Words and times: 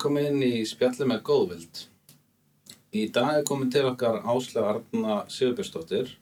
Velkomin 0.00 0.40
í 0.40 0.62
spjalli 0.64 1.04
með 1.04 1.18
góðvild. 1.28 1.78
Í 2.96 3.02
dag 3.12 3.34
er 3.36 3.42
komin 3.44 3.68
til 3.68 3.82
okkar 3.84 4.22
Áslega 4.24 4.70
Arna 4.70 5.16
Sigurbjörnsdóttir 5.28 6.14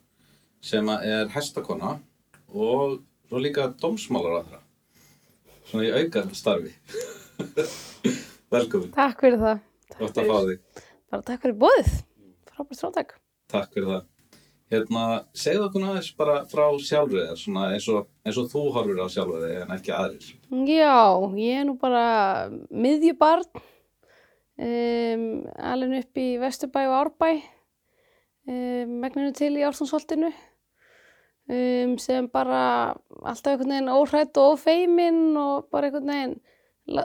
sem 0.59 0.91
er 0.97 1.31
hestakona 1.31 1.93
og 2.51 2.97
svo 3.29 3.39
líka 3.39 3.69
dómsmálar 3.79 4.35
á 4.35 4.39
þeirra. 4.41 4.59
Svona 5.69 5.85
í 5.87 5.93
auka 5.95 6.25
starfi. 6.35 6.73
Velkomin, 8.51 8.91
Takk 8.99 9.23
fyrir 9.23 9.39
það. 9.45 9.63
Takk 9.93 10.03
gott 10.03 10.19
að 10.25 10.33
fá 10.33 10.37
þig. 10.51 10.85
Bara 11.07 11.27
takk 11.31 11.47
fyrir 11.47 11.59
bóðið. 11.63 11.95
Frábært 12.51 12.83
frátak. 12.83 13.15
Takk 13.55 13.77
fyrir 13.77 13.93
það. 13.93 14.08
Hérna, 14.69 15.23
segðu 15.33 15.63
okkur 15.65 15.85
aðeins 15.87 16.11
bara 16.13 16.33
frá 16.45 16.67
sjálfrið 16.85 17.23
þér, 17.31 17.37
svona 17.41 17.69
eins 17.73 17.87
og, 17.89 18.03
eins 18.21 18.37
og 18.37 18.49
þú 18.51 18.61
horfir 18.75 18.99
á 19.01 19.07
sjálfrið 19.09 19.45
þig 19.47 19.61
en 19.63 19.71
ekki 19.73 19.93
aðrir. 19.97 20.25
Já, 20.69 20.97
ég 21.41 21.55
er 21.57 21.63
nú 21.65 21.73
bara 21.81 22.03
miðjubarn, 22.69 23.63
um, 24.67 25.23
alveg 25.71 25.95
upp 26.03 26.21
í 26.21 26.25
Vesturbæ 26.43 26.83
og 26.83 26.93
Árbæ, 26.99 27.29
um, 28.45 28.91
megninu 29.01 29.33
til 29.39 29.55
í 29.57 29.63
Ártúnsholtinu, 29.65 30.29
um, 31.49 31.95
sem 31.97 32.27
bara 32.29 32.59
alltaf 33.23 33.55
einhvern 33.55 33.73
veginn 33.73 33.89
óhrætt 33.95 34.37
og 34.37 34.53
ófeimin 34.53 35.23
og 35.33 35.65
bara 35.73 35.89
einhvern 35.89 36.13
veginn, 36.13 36.35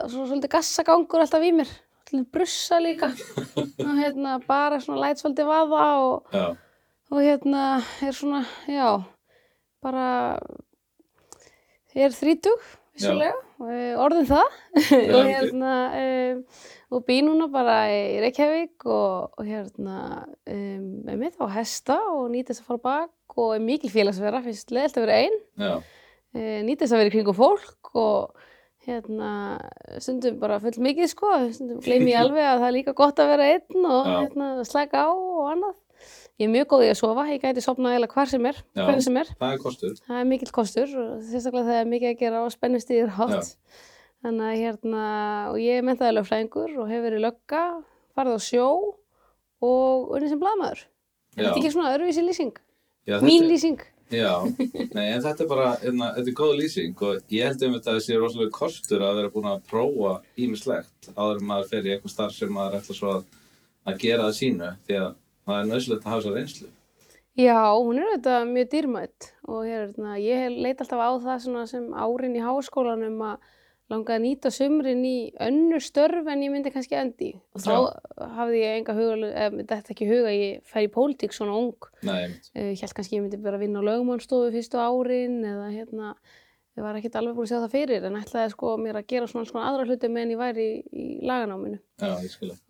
svo 0.03 0.27
svolítið 0.27 0.53
gassagangur 0.53 1.25
alltaf 1.25 1.47
í 1.49 1.49
mér, 1.57 1.73
svolítið 2.11 2.29
brussa 2.37 2.77
líka 2.77 3.09
og 3.87 3.97
hérna 3.97 4.37
bara 4.45 4.77
svona 4.85 5.07
læt 5.07 5.25
svolítið 5.25 5.49
vaða 5.49 5.89
og 6.03 6.29
Já, 6.29 6.45
og 7.11 7.21
hérna 7.21 7.65
er 8.03 8.15
svona, 8.15 8.45
já, 8.69 9.03
bara 9.85 10.07
er 11.95 12.15
þrítug, 12.15 12.63
vissulega, 12.95 13.35
eh, 13.67 13.93
orðin 13.99 14.27
það. 14.29 14.57
Og 15.15 15.27
hérna 15.29 15.75
um, 15.99 16.41
og 16.95 17.03
bý 17.07 17.19
núna 17.25 17.47
bara 17.51 17.77
í 17.91 18.19
Reykjavík 18.23 18.85
og, 18.85 19.35
og 19.35 19.47
hérna 19.47 19.99
um, 20.47 20.83
með 21.07 21.21
mitt 21.23 21.39
á 21.41 21.47
hesta 21.55 21.97
og 22.13 22.29
nýtist 22.31 22.61
að 22.61 22.69
fara 22.69 22.83
bak 22.85 23.39
og 23.41 23.55
er 23.55 23.63
mikil 23.63 23.91
félagsvera, 23.91 24.43
finnst 24.45 24.71
leðilt 24.71 24.99
að 24.99 25.07
vera 25.07 25.21
einn 25.25 25.39
e, 26.35 26.43
nýtist 26.67 26.93
að 26.93 27.01
vera 27.01 27.11
í 27.11 27.15
kringum 27.15 27.35
fólk 27.35 27.89
og 27.99 28.45
hérna 28.85 29.31
stundum 29.97 30.37
bara 30.39 30.59
full 30.61 30.77
mikið 30.85 31.09
sko, 31.11 31.31
stundum 31.55 31.81
gleymi 31.83 32.13
ég 32.13 32.21
alveg 32.23 32.45
að 32.45 32.61
það 32.61 32.67
er 32.69 32.77
líka 32.77 32.95
gott 32.95 33.19
að 33.19 33.31
vera 33.33 33.49
einn 33.55 33.89
og 33.89 34.11
hérna, 34.11 34.51
slæka 34.69 35.07
á 35.07 35.11
og 35.11 35.49
annað. 35.55 35.75
Ég 36.35 36.49
er 36.49 36.51
mjög 36.51 36.67
góð 36.73 36.81
í 36.83 36.87
að 36.91 36.97
sofa, 36.99 37.23
ég 37.31 37.43
gæti 37.45 37.61
sopnað 37.63 37.93
eða 37.95 38.07
hvar 38.11 38.27
sem 38.27 38.45
er, 38.49 38.57
Já. 38.75 38.81
hvernig 38.83 39.03
sem 39.05 39.17
er. 39.21 39.29
það 39.39 39.53
er 39.55 39.59
kostur. 39.63 39.93
Það 40.03 40.17
er 40.19 40.25
mikill 40.27 40.51
kostur 40.51 40.89
sérstaklega 41.29 41.67
það 41.69 41.79
er 41.79 41.91
mikið 41.93 42.09
að 42.11 42.17
gera 42.25 42.41
og 42.43 42.51
spennustíðir 42.51 43.13
hátt. 43.15 43.53
Þannig 44.25 44.49
að 44.49 44.59
hérna, 44.65 45.05
og 45.53 45.57
ég 45.61 45.79
er 45.79 45.85
mentaði 45.85 46.17
lögfræðingur 46.17 46.75
og 46.81 46.89
hefur 46.91 47.05
verið 47.07 47.23
lögga, 47.23 47.63
farið 48.17 48.35
á 48.35 48.41
sjó 48.43 48.67
og 49.63 50.13
unni 50.17 50.29
sem 50.31 50.41
blaðmaður. 50.41 50.83
Er 51.35 51.43
Já. 51.43 51.47
þetta 51.47 51.59
ekki 51.61 51.73
svona 51.75 51.93
öðruvísi 51.95 52.23
lýsing? 52.25 52.55
Já, 53.05 53.19
Mín 53.23 53.47
lýsing? 53.47 53.79
Já, 54.13 54.33
nei, 54.93 55.07
en 55.15 55.23
þetta 55.23 55.43
er 55.45 55.49
bara, 55.49 55.69
einna, 55.81 56.11
þetta 56.17 56.29
er 56.29 56.37
góð 56.37 56.53
lýsing 56.59 56.99
og 57.07 57.31
ég 57.33 57.47
held 57.47 57.63
um 57.65 57.73
þetta 57.77 57.89
að 57.89 57.95
það 57.95 58.03
sé 58.05 58.17
rosalega 58.21 58.53
kostur 58.53 59.01
að 59.05 59.15
vera 59.21 59.31
búin 59.33 59.47
að 59.49 59.63
prófa 59.71 60.11
ímislegt 60.37 61.09
áður 61.15 61.39
en 61.39 61.47
maður 61.49 61.71
fer 61.71 61.87
í 61.87 61.93
eitthvað 61.95 62.13
starf 62.13 62.35
sem 62.37 62.51
maður 62.53 62.77
ætla 62.81 62.97
svo 62.99 63.13
að, 63.15 63.23
að 63.89 63.97
gera 64.03 64.27
það 64.27 64.35
sínu 64.39 64.69
því 64.85 64.99
að 65.01 65.15
það 65.45 65.59
er 65.59 65.69
nöðsilegt 65.71 66.05
að 66.05 66.11
hafa 66.11 66.23
þessa 66.25 66.35
reynslu. 66.39 66.71
Já, 67.35 67.59
hún 67.75 67.99
er 67.99 68.13
auðvitað 68.13 68.45
mjög 68.47 68.67
dýrmætt 68.71 69.25
og 69.51 69.65
hérna, 69.67 70.15
ég 70.23 70.53
leit 70.55 70.79
alltaf 70.79 71.01
á 71.03 71.11
það 71.25 71.67
sem 71.67 71.89
árin 71.91 72.37
í 72.37 72.43
háskólanum 72.43 73.19
að 73.27 73.49
langa 73.91 74.15
að 74.15 74.23
nýta 74.23 74.49
sumrin 74.53 75.03
í 75.05 75.17
önnur 75.43 75.83
störf 75.83 76.29
en 76.31 76.45
ég 76.45 76.53
myndi 76.53 76.71
kannski 76.73 76.97
endi. 76.97 77.33
Og 77.53 77.61
þá 77.61 77.73
hafði 78.37 78.61
ég 78.63 78.77
enga 78.79 78.95
huga, 78.97 79.49
þetta 79.59 79.93
ekki 79.93 80.07
huga, 80.09 80.31
ég 80.33 80.63
fer 80.71 80.87
í 80.87 80.93
pólitík 80.95 81.35
svona 81.35 81.57
ung. 81.59 81.89
Nei, 82.07 82.31
ég 82.55 82.81
held 82.81 82.95
kannski 82.97 83.19
ég 83.19 83.25
myndi 83.25 83.41
bara 83.43 83.59
vinna 83.61 83.83
á 83.83 83.87
lögumannstofu 83.91 84.49
fyrstu 84.55 84.81
árin 84.81 85.43
eða 85.45 85.67
hérna, 85.75 86.15
ég 86.75 86.83
var 86.83 86.97
ekkert 86.99 87.15
alveg 87.19 87.37
búin 87.37 87.45
að 87.45 87.51
sjá 87.51 87.57
það 87.61 87.73
fyrir 87.73 88.05
en 88.07 88.17
ætlaði 88.19 88.51
sko 88.51 88.71
mér 88.81 88.97
að 88.99 89.05
gera 89.13 89.27
svona, 89.31 89.47
svona 89.47 89.67
aðra 89.69 89.85
hluti 89.87 90.09
meðan 90.11 90.33
ég 90.33 90.39
væri 90.41 90.65
í, 90.65 90.79
í 90.91 91.05
laganáminu. 91.29 91.77
Já, 92.01 92.09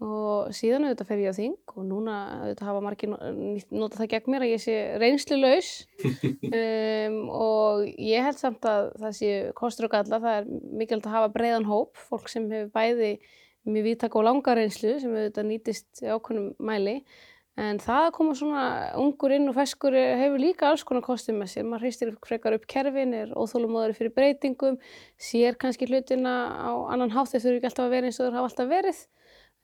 og 0.05 0.51
síðan 0.53 0.85
auðvitað 0.85 1.09
fer 1.09 1.23
ég 1.23 1.33
á 1.33 1.39
þing 1.39 1.73
og 1.73 1.87
núna 1.89 2.17
auðvitað 2.43 2.69
hafa 2.69 2.83
margir 2.85 3.13
notað 3.15 4.01
það 4.03 4.11
gegn 4.13 4.33
mér 4.33 4.45
að 4.45 4.53
ég 4.53 4.63
sé 4.65 4.77
reynslulaus. 5.01 5.71
Um, 6.55 7.15
og 7.33 7.81
ég 7.99 8.23
held 8.23 8.37
samt 8.37 8.65
að 8.69 8.91
það 9.01 9.15
sé 9.17 9.29
kostur 9.57 9.87
og 9.87 9.95
galla, 9.95 10.19
það 10.21 10.37
er 10.37 10.45
mikilvægt 10.77 11.07
að 11.09 11.15
hafa 11.15 11.31
breiðan 11.33 11.65
hóp, 11.67 11.97
fólk 11.97 12.29
sem 12.31 12.45
hefur 12.51 12.69
bæði 12.75 13.09
mjög 13.65 13.87
víðtaka 13.89 14.19
og 14.19 14.25
langa 14.27 14.55
reynslu 14.55 14.93
sem 15.01 15.15
auðvitað 15.15 15.47
nýtist 15.49 16.03
ákveðnum 16.05 16.51
mæli 16.69 16.95
en 17.55 17.79
það 17.79 18.05
að 18.09 18.13
koma 18.17 18.35
svona 18.35 18.63
ungur 18.99 19.33
inn 19.35 19.47
og 19.51 19.55
feskur 19.55 19.95
hefur 19.95 20.41
líka 20.41 20.69
alls 20.69 20.83
konar 20.87 21.05
kostið 21.05 21.37
með 21.39 21.51
sér, 21.53 21.67
maður 21.69 21.85
hristir 21.85 22.13
frekar 22.27 22.57
upp 22.57 22.65
kerfin, 22.71 23.13
er 23.15 23.31
óþólumóður 23.31 23.95
fyrir 23.97 24.13
breytingum, 24.15 24.79
sér 25.15 25.55
kannski 25.59 25.87
hlutina 25.87 26.35
á 26.51 26.71
annan 26.91 27.13
hátt. 27.15 27.31
Þeir 27.31 27.45
þurfi 27.45 27.61
ekki 27.61 27.69
alltaf 27.71 27.85
að 27.85 27.95
vera 27.95 28.09
eins 28.09 28.19
og 28.19 28.27
þeir 28.27 28.39
hafa 28.39 28.49
alltaf 28.51 28.71
verið. 28.71 29.03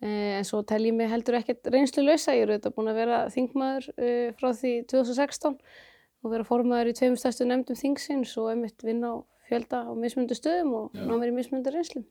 Eh, 0.01 0.37
en 0.39 0.47
svo 0.47 0.63
tel 0.65 0.81
ég 0.87 0.95
mig 0.97 1.11
heldur 1.11 1.37
ekkert 1.37 1.67
reynslu 1.69 2.01
lausa, 2.07 2.33
ég 2.33 2.47
er 2.47 2.55
auðvitað 2.55 2.73
búin 2.77 2.89
að 2.89 3.01
vera 3.03 3.17
þingmaður 3.29 3.89
uh, 3.91 4.31
frá 4.39 4.47
því 4.57 4.71
2016 4.89 5.59
og 6.21 6.31
vera 6.33 6.47
formaður 6.47 6.89
í 6.89 6.95
tveimur 6.97 7.21
stærstu 7.21 7.45
nefndum 7.45 7.77
þingsins 7.77 8.31
og 8.41 8.49
einmitt 8.49 8.81
vinna 8.85 9.11
á 9.13 9.15
fjölda 9.45 9.83
á 9.85 9.91
mismundu 9.93 10.37
stöðum 10.37 10.73
og 10.79 10.97
ná 10.97 11.13
mér 11.19 11.29
í 11.29 11.35
mismundu 11.35 11.73
reynslu. 11.75 12.01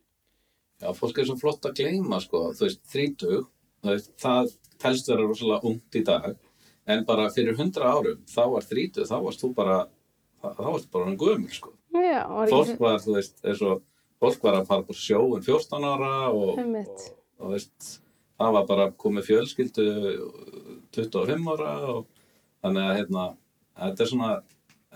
Já, 0.81 0.93
fólk 0.97 1.19
er 1.19 1.27
svo 1.29 1.37
flott 1.41 1.67
að 1.67 1.83
gleyma, 1.83 2.21
sko, 2.23 2.51
þú 2.55 2.69
veist, 2.69 2.81
þrítug, 2.93 3.33
þú 3.33 3.41
veist, 3.41 3.51
það 3.85 4.55
telst 4.81 5.11
vera 5.11 5.27
rosalega 5.27 5.69
ungt 5.69 5.99
í 5.99 6.05
dag, 6.07 6.35
en 6.91 7.05
bara 7.09 7.29
fyrir 7.33 7.59
hundra 7.59 7.93
árum, 7.95 8.21
þá 8.29 8.43
var 8.55 8.67
þrítug, 8.67 9.09
þá 9.09 9.17
varst 9.25 9.45
þú 9.45 9.53
bara, 9.57 9.79
þá, 10.41 10.49
þá 10.57 10.67
varst 10.67 10.91
bara 10.93 11.09
hann 11.09 11.19
gömur, 11.21 11.55
sko. 11.55 11.75
Já, 11.91 12.23
var 12.31 12.53
Fólk 12.53 12.75
ekki 12.75 12.85
var, 12.85 13.01
þú 13.03 13.17
veist, 13.17 13.41
eins 13.45 13.65
og, 13.67 13.83
fólk 14.21 14.45
var 14.47 14.61
að 14.61 14.69
fara 14.71 14.87
på 14.87 14.95
sjóun 14.97 15.43
14 15.43 15.89
ára 15.91 16.13
og, 16.31 16.61
og, 16.61 17.05
og 17.41 17.55
veist, 17.57 17.91
það 18.41 18.57
var 18.57 18.69
bara 18.69 18.87
komið 19.01 19.29
fjölskyldu 19.31 19.87
25 20.97 21.51
ára 21.55 21.75
og 21.95 22.07
þannig 22.63 22.87
að, 22.87 22.95
hérna, 23.01 23.27
þetta 23.81 24.05
er 24.05 24.11
svona, 24.13 24.31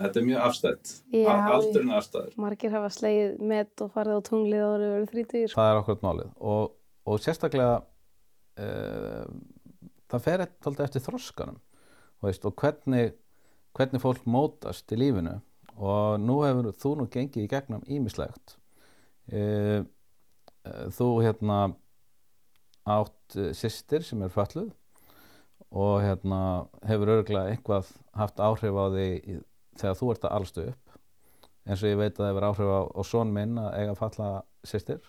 þetta 0.04 0.20
er 0.20 0.28
mjög 0.28 0.46
afstætt. 0.48 0.92
Já, 1.14 1.32
Aldurinn 1.54 1.96
afstæður. 1.96 2.36
margir 2.44 2.76
hafa 2.76 2.92
slegið 2.94 3.42
met 3.54 3.84
og 3.84 3.92
farið 3.96 4.20
á 4.20 4.26
tunglið 4.28 4.64
áður 4.68 4.86
verið 4.86 5.10
þrítugir. 5.14 5.56
það 5.56 5.72
er 5.72 5.82
okkur 5.82 6.00
málið 6.04 6.30
og, 6.54 6.72
og 7.10 7.20
sérstaklega 7.24 7.82
uh, 8.60 9.24
það 10.10 10.26
fer 10.26 10.44
eitthvað 10.44 10.84
eftir 10.86 11.04
þroskanum 11.04 11.60
þú 12.24 12.30
veist, 12.30 12.46
og 12.48 12.56
hvernig, 12.60 13.14
hvernig 13.76 14.02
fólk 14.02 14.28
mótast 14.30 14.92
í 14.94 14.98
lífinu. 15.00 15.38
Og 15.74 16.20
nú 16.22 16.38
hefur 16.44 16.70
þú 16.78 16.92
nú 17.00 17.08
gengið 17.10 17.44
í 17.44 17.50
gegnum 17.50 17.82
ímislegt 17.90 18.54
uh, 19.34 19.82
uh, 19.82 20.86
þú 20.94 21.08
hérna 21.24 21.58
átt 22.84 23.36
systir 23.56 24.04
sem 24.04 24.20
er 24.22 24.32
fölluð 24.32 24.70
og 25.74 26.02
hérna 26.04 26.40
hefur 26.86 27.10
örgulega 27.16 27.54
einhvað 27.54 27.88
haft 28.14 28.38
áhrif 28.38 28.76
á 28.76 28.86
því 28.92 29.08
þegar 29.80 29.98
þú 29.98 30.10
ert 30.12 30.26
að 30.28 30.34
alstu 30.36 30.66
upp. 30.70 30.98
Eins 31.64 31.82
og 31.82 31.90
ég 31.90 31.98
veit 31.98 32.12
að 32.12 32.20
það 32.20 32.30
hefur 32.30 32.46
áhrif 32.50 32.70
á, 32.70 32.80
á 32.94 33.02
són 33.08 33.32
minn 33.34 33.58
að 33.58 33.78
eiga 33.80 33.96
falla 33.98 34.28
systir. 34.62 35.00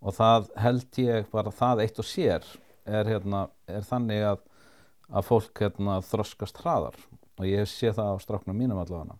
Og 0.00 0.16
það 0.16 0.48
held 0.62 1.02
ég 1.02 1.28
bara 1.34 1.52
það 1.52 1.84
eitt 1.84 2.00
og 2.00 2.08
sér 2.08 2.46
er, 2.86 3.08
hérna, 3.08 3.46
er 3.70 3.84
þannig 3.86 4.24
að, 4.32 4.44
að 5.12 5.28
fólk 5.28 5.64
hérna, 5.64 5.98
þroskast 6.06 6.62
hraðar. 6.62 6.96
Og 7.40 7.48
ég 7.48 7.68
sé 7.70 7.92
það 7.94 8.14
á 8.14 8.16
stráknum 8.22 8.58
mínum 8.58 8.80
allavega. 8.82 9.18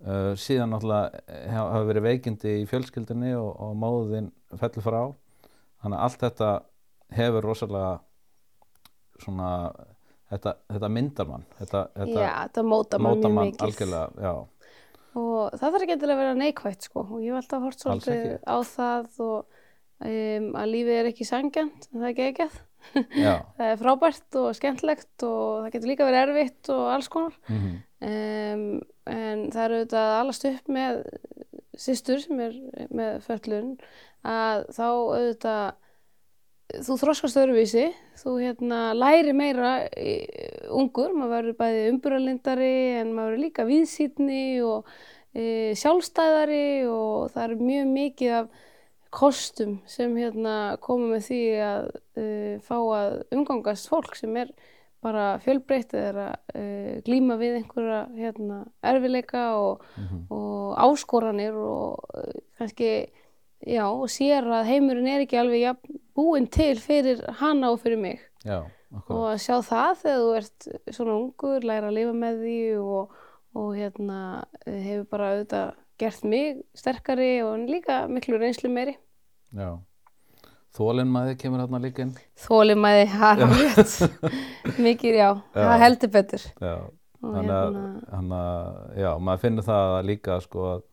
Uh, 0.00 0.32
síðan 0.40 0.72
náttúrulega 0.72 1.50
hafa 1.52 1.82
verið 1.90 2.06
veikindi 2.06 2.54
í 2.62 2.68
fjölskyldinni 2.68 3.34
og, 3.36 3.50
og 3.60 3.74
móðin 3.76 4.30
fellur 4.56 4.86
frá. 4.86 5.00
Þannig 5.82 5.98
að 5.98 6.04
allt 6.06 6.24
þetta 6.24 6.52
hefur 7.16 7.44
rosalega 7.44 7.90
svona 9.20 9.50
þetta, 10.30 10.54
þetta 10.70 10.90
myndar 10.94 11.28
mann. 11.28 11.44
Þetta, 11.58 11.84
þetta 11.96 12.24
Já, 12.24 12.30
þetta 12.30 12.64
móta 12.66 13.00
mann 13.02 13.20
mjög 13.20 13.36
mikið. 13.40 13.66
algjörlega 13.66 14.24
já, 14.24 14.32
Og 15.18 15.56
það 15.58 15.74
þarf 15.74 15.84
ekki 15.84 15.94
að 15.96 16.12
vera 16.12 16.34
neikvægt 16.38 16.86
sko. 16.86 17.04
Og 17.16 17.22
ég 17.24 17.34
hef 17.34 17.42
alltaf 17.42 17.64
hort 17.66 17.82
svolítið 17.82 18.26
á 18.46 18.56
það 18.62 19.22
og 19.26 19.38
um, 20.06 20.50
að 20.60 20.74
lífið 20.74 20.98
er 21.00 21.08
ekki 21.10 21.26
sangjant, 21.26 21.88
en 21.90 21.98
það 21.98 22.06
er 22.06 22.12
ekki 22.12 22.28
ekkert. 22.28 22.60
Það 23.58 23.68
er 23.68 23.78
frábært 23.80 24.40
og 24.40 24.50
skemmtlegt 24.58 25.26
og 25.26 25.66
það 25.66 25.72
getur 25.76 25.92
líka 25.92 26.08
verið 26.08 26.24
erfitt 26.24 26.72
og 26.74 26.84
alls 26.94 27.10
konar. 27.12 27.36
Mm 27.50 27.78
Um, 28.00 28.80
en 29.12 29.50
það 29.52 29.60
er 29.62 29.72
auðvitað 29.74 30.06
að 30.06 30.18
alast 30.22 30.44
upp 30.48 30.68
með 30.72 31.00
systur 31.76 32.22
sem 32.22 32.38
er 32.40 32.54
með 32.96 33.18
föllun 33.26 33.74
að 34.24 34.62
þá 34.72 34.86
auðvitað 34.86 35.66
þú 36.86 36.96
þroskast 37.02 37.40
öðruvísi, 37.42 37.84
þú 38.22 38.34
hérna 38.40 38.78
læri 38.96 39.34
meira 39.36 39.74
í, 40.00 40.14
ungur, 40.72 41.12
maður 41.12 41.34
verður 41.34 41.58
bæði 41.58 41.84
umburalindari 41.90 42.72
en 43.02 43.12
maður 43.12 43.34
verður 43.34 43.44
líka 43.44 43.68
viðsýtni 43.68 44.42
og 44.64 44.88
e, 45.34 45.44
sjálfstæðari 45.76 46.64
og 46.88 47.34
það 47.34 47.44
er 47.44 47.64
mjög 47.68 47.94
mikið 47.98 48.36
af 48.38 48.66
kostum 49.10 49.78
sem 49.90 50.12
hérna 50.18 50.76
koma 50.82 51.14
með 51.14 51.24
því 51.28 51.40
að 51.66 51.88
uh, 51.90 52.52
fá 52.66 52.76
að 52.78 53.16
umgangast 53.34 53.90
fólk 53.90 54.14
sem 54.18 54.36
er 54.38 54.52
bara 55.00 55.38
fjölbreytt 55.40 55.94
eða 55.96 56.28
uh, 56.54 57.00
glíma 57.06 57.38
við 57.40 57.60
einhverja 57.60 58.02
hérna, 58.18 58.60
erfileika 58.84 59.46
og, 59.58 59.86
og 60.30 60.76
áskoranir 60.84 61.56
og 61.56 62.04
uh, 62.14 62.36
kannski 62.60 62.90
já, 63.66 63.86
og 63.88 64.06
sér 64.12 64.46
að 64.60 64.68
heimurinn 64.70 65.08
er 65.10 65.24
ekki 65.24 65.40
alveg 65.40 65.64
jafn, 65.64 66.02
búinn 66.16 66.48
til 66.52 66.76
fyrir 66.80 67.24
hana 67.40 67.72
og 67.74 67.80
fyrir 67.82 68.00
mig. 68.00 68.22
Já, 68.44 68.62
og 69.06 69.26
að 69.32 69.42
sjá 69.44 69.56
það 69.64 69.90
þegar 70.04 70.22
þú 70.22 70.30
ert 70.38 70.70
svona 70.96 71.16
ungur, 71.18 71.66
læra 71.66 71.90
að 71.90 71.98
lifa 71.98 72.16
með 72.16 72.40
því 72.44 72.58
og, 72.80 73.18
og 73.60 73.70
hérna 73.76 74.20
hefur 74.64 75.06
bara 75.10 75.32
auðvitað 75.34 75.74
gert 76.00 76.24
mig 76.26 76.60
sterkari 76.76 77.30
og 77.44 77.68
líka 77.68 78.02
miklu 78.10 78.40
reynslu 78.40 78.70
meiri. 78.72 78.96
Já. 79.56 79.78
þólinn 80.76 81.10
maður 81.10 81.36
kemur 81.40 81.64
hérna 81.64 81.80
líka 81.82 82.04
inn. 82.04 82.14
Þólimæði, 82.38 83.06
það 83.10 83.44
er 83.44 83.54
rétt. 83.58 84.34
Mikið, 84.86 85.18
já, 85.18 85.30
það 85.56 85.76
heldur 85.84 86.12
betur. 86.14 86.44
Já, 86.62 86.74
þannig 87.24 87.54
að, 87.56 87.78
hérna, 88.12 88.42
já, 89.02 89.10
maður 89.18 89.44
finnur 89.44 89.66
það 89.66 89.94
líka 90.10 90.36
sko 90.44 90.68
að, 90.74 90.84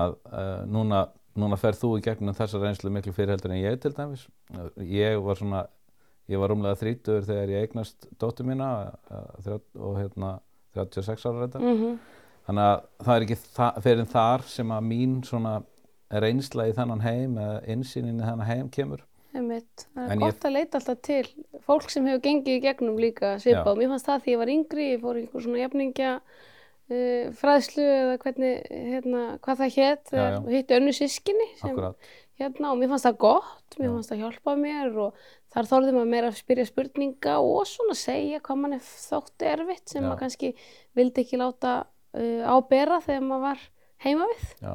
að 0.00 0.18
uh, 0.28 0.58
núna, 0.68 1.06
núna 1.40 1.60
ferð 1.60 1.80
þú 1.80 1.94
í 1.96 2.04
gegnum 2.04 2.36
þessa 2.36 2.60
reynslu 2.60 2.92
miklu 2.92 3.16
fyrir 3.16 3.34
heldur 3.34 3.56
en 3.56 3.62
ég 3.62 3.80
til 3.80 3.94
dæmis. 3.96 4.28
Ég 4.84 5.16
var 5.24 5.40
svona 5.40 5.64
ég 6.30 6.40
var 6.40 6.52
rúmlega 6.52 6.78
þrítur 6.80 7.24
þegar 7.24 7.52
ég 7.52 7.66
eignast 7.66 8.06
dóttur 8.20 8.46
mína 8.48 8.68
uh, 9.12 9.56
og 9.76 9.98
hérna 9.98 10.36
36 10.76 11.26
ára 11.28 11.46
þetta 11.46 11.62
mm 11.62 11.96
þannig 12.46 12.68
að 12.70 12.82
það 13.06 13.16
er 13.16 13.26
ekki 13.26 13.38
þa 13.56 13.68
fyrir 13.86 14.10
þar 14.12 14.42
sem 14.52 14.74
að 14.76 14.86
mín 14.90 15.16
svona 15.24 15.54
reynsla 16.24 16.68
í 16.70 16.74
þennan 16.76 17.02
heim 17.02 17.36
eða 17.40 17.60
innsýnin 17.74 18.20
í 18.20 18.24
þennan 18.26 18.46
heim 18.50 18.68
kemur. 18.70 19.02
Einmitt, 19.34 19.86
það 19.96 20.04
er 20.04 20.12
En 20.12 20.18
ég- 20.20 20.24
gott 20.28 20.44
að 20.46 20.52
leita 20.54 20.78
alltaf 20.78 20.98
til 21.02 21.24
fólk 21.66 21.88
sem 21.90 22.04
hefur 22.06 22.20
gengið 22.22 22.52
í 22.58 22.60
gegnum 22.62 22.98
líka 23.02 23.32
svipað 23.42 23.72
og 23.72 23.78
mér 23.80 23.88
fannst 23.94 24.06
það 24.06 24.20
því 24.22 24.34
ég 24.34 24.38
var 24.44 24.52
yngri 24.52 24.84
ég 24.92 25.00
fór 25.02 25.16
í 25.18 25.22
einhver 25.24 25.42
svona 25.42 25.58
jafningja 25.64 26.10
uh, 26.20 27.32
fræðslu 27.40 27.86
eða 27.86 28.18
hvernig, 28.22 28.60
hérna, 28.70 29.22
hvað 29.42 29.62
það 29.64 29.72
hétt 29.78 30.12
og 30.20 30.52
hitti 30.54 30.76
önnu 30.78 30.92
sískinni 30.94 31.48
sem 31.58 31.80
hérna 32.38 32.70
og 32.74 32.78
mér 32.80 32.92
fannst 32.92 33.06
það 33.08 33.18
gott, 33.24 33.76
mér 33.78 33.88
Já. 33.88 33.94
fannst 33.96 34.12
það 34.12 34.22
hjálpa 34.22 34.54
mér 34.60 34.96
og 35.08 35.26
þar 35.54 35.68
þorði 35.70 35.92
maður 35.96 36.12
meira 36.14 36.30
að 36.30 36.38
spyrja 36.38 36.66
spurninga 36.70 37.34
og 37.42 37.66
svona 37.70 37.94
segja 37.98 38.40
hvað 38.42 38.62
mann 38.62 38.78
þótti 38.82 39.50
erfitt 39.50 39.88
sem 39.90 40.02
Já. 40.02 40.06
maður 40.08 40.22
kannski 40.24 40.52
vildi 40.98 41.24
ekki 41.26 41.38
láta 41.42 41.74
uh, 42.14 42.56
ábera 42.56 43.00
þegar 43.04 43.28
maður 43.28 43.46
var 43.48 43.68
heima 44.04 44.30
við. 44.32 44.48
já, 44.62 44.74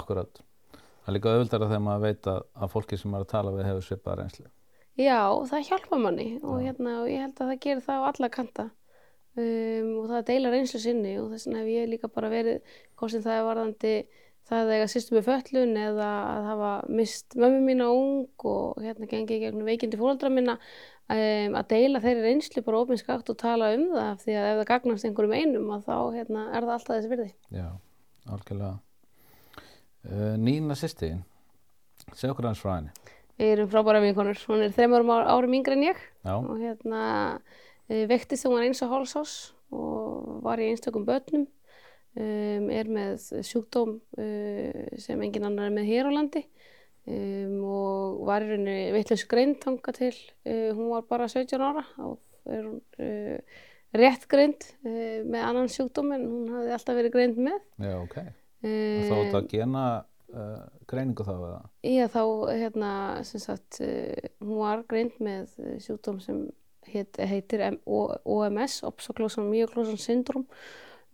akkurat. 0.00 0.42
Það 0.74 1.12
er 1.12 1.16
líka 1.16 1.32
auðvöldara 1.32 1.70
þegar 1.70 1.84
maður 1.86 2.06
veit 2.08 2.28
að, 2.32 2.44
að 2.58 2.72
fólki 2.72 2.98
sem 2.98 3.12
maður 3.12 3.28
að 3.28 3.32
tala 3.32 3.54
við 3.54 3.68
hefur 3.70 3.86
svipað 3.86 4.18
reynslu. 4.20 4.48
Já, 4.96 5.20
það 5.50 5.66
hjálpa 5.68 6.00
manni 6.00 6.28
og, 6.40 6.60
hérna, 6.64 6.98
og 7.02 7.10
ég 7.12 7.22
held 7.22 7.40
að 7.40 7.50
það 7.52 7.62
gerir 7.66 7.82
það 7.84 8.02
á 8.02 8.08
alla 8.10 8.30
kanta. 8.32 8.68
Um, 9.36 9.88
og 10.00 10.06
það 10.08 10.28
deila 10.30 10.52
reynslu 10.54 10.80
sinni 10.80 11.18
og 11.20 11.28
þess 11.34 11.46
vegna 11.46 11.60
hef 11.60 11.72
ég 11.74 11.90
líka 11.92 12.08
bara 12.08 12.30
verið 12.32 12.76
hvort 12.96 13.12
sem 13.12 13.24
það 13.24 13.36
er 13.36 13.44
varðandi 13.44 13.92
það 14.46 14.62
að 14.62 14.72
eiga 14.72 14.86
sýstum 14.88 15.18
með 15.18 15.26
föllun 15.26 15.74
eða 15.82 16.08
að 16.30 16.46
hafa 16.50 16.70
mist 17.00 17.36
mömmu 17.36 17.62
mína 17.66 17.88
ung 17.92 18.46
og 18.48 18.78
hérna 18.80 19.08
gengi 19.10 19.36
í 19.36 19.42
gegnum 19.42 19.68
veikindi 19.68 19.98
fóreldra 20.00 20.30
mína 20.32 20.54
um, 21.12 21.56
að 21.60 21.68
deila 21.72 22.02
þeirri 22.02 22.24
reynslu 22.24 22.62
bara 22.66 22.82
ofinskakt 22.82 23.30
og 23.32 23.38
tala 23.40 23.72
um 23.76 23.86
það 23.92 24.24
því 24.24 24.36
að 24.36 24.48
ef 24.50 24.60
það 24.60 24.68
gagnast 24.72 25.08
einhverjum 25.08 25.36
einum 25.36 25.72
að 25.76 25.86
þá 25.86 25.96
hérna, 26.16 26.44
er 26.50 26.66
það 26.66 26.74
alltaf 26.76 26.94
þessi 26.96 27.12
virði. 27.12 27.30
já, 27.54 27.68
algjörlega. 28.34 28.74
Uh, 30.06 30.34
Nína 30.38 30.76
sýstin 30.78 31.24
segja 32.14 32.32
okkur 32.34 32.50
hans 32.50 32.62
frá 32.62 32.76
henni. 32.76 32.94
Við 33.36 33.52
erum 33.52 33.68
frábæra 33.72 34.00
vinkonur, 34.00 34.38
hún 34.48 34.64
er 34.64 34.72
þreymur 34.72 35.04
árum 35.12 35.56
yngri 35.58 35.76
en 35.76 35.84
ég. 35.90 35.98
Já, 36.24 36.34
og 36.38 36.56
hérna 36.56 37.02
e, 37.84 38.06
veiktist 38.08 38.46
þegar 38.46 38.52
hún 38.52 38.56
var 38.56 38.66
eins 38.68 38.80
og 38.86 38.94
hálsás 38.94 39.34
og 39.76 40.38
var 40.46 40.62
í 40.62 40.70
einstökum 40.70 41.04
börnum. 41.04 41.44
Um, 42.16 42.70
er 42.72 42.88
með 42.88 43.26
sjúkdóm 43.44 43.98
uh, 44.16 44.84
sem 44.96 45.20
engin 45.20 45.44
annar 45.44 45.68
er 45.68 45.74
með 45.74 45.90
hér 45.90 46.06
á 46.08 46.16
landi 46.16 46.46
um, 47.06 47.56
og 47.66 48.26
var 48.28 48.44
í 48.44 48.50
rauninni 48.50 48.92
vitlaus 48.94 49.24
greind 49.30 49.60
tanga 49.62 49.94
til 49.96 50.12
uh, 50.14 50.70
hún 50.76 50.90
var 50.94 51.06
bara 51.08 51.28
17 51.30 51.62
ára 51.62 51.84
og 52.04 52.18
er 52.46 52.66
hún 52.66 52.80
uh, 53.02 53.62
rétt 53.96 54.26
greind 54.30 54.66
uh, 54.86 55.22
með 55.26 55.46
annan 55.46 55.70
sjúkdóm 55.72 56.12
en 56.16 56.26
hún 56.26 56.52
hafði 56.54 56.74
alltaf 56.76 56.98
verið 56.98 57.14
greind 57.14 57.40
með. 57.48 57.62
Já, 57.82 57.94
ok. 58.02 58.18
Um, 58.66 59.02
þá 59.06 59.14
þetta 59.14 59.42
gena 59.52 59.84
uh, 60.32 60.62
greiningu 60.90 61.26
þá 61.26 61.34
eða? 61.36 61.60
Já, 61.86 62.06
þá 62.12 62.22
hérna, 62.50 62.92
sem 63.28 63.42
sagt, 63.42 63.80
uh, 63.84 64.30
hún 64.42 64.62
var 64.62 64.82
greind 64.90 65.16
með 65.22 65.54
uh, 65.62 65.76
sjúkdóm 65.82 66.18
sem 66.24 66.42
heit, 66.92 67.18
heitir 67.18 67.62
M 67.70 67.78
O 67.86 68.08
OMS, 68.36 68.80
Opsoclosan 68.86 69.48
Myoclosan 69.50 70.00
Syndrom, 70.00 70.46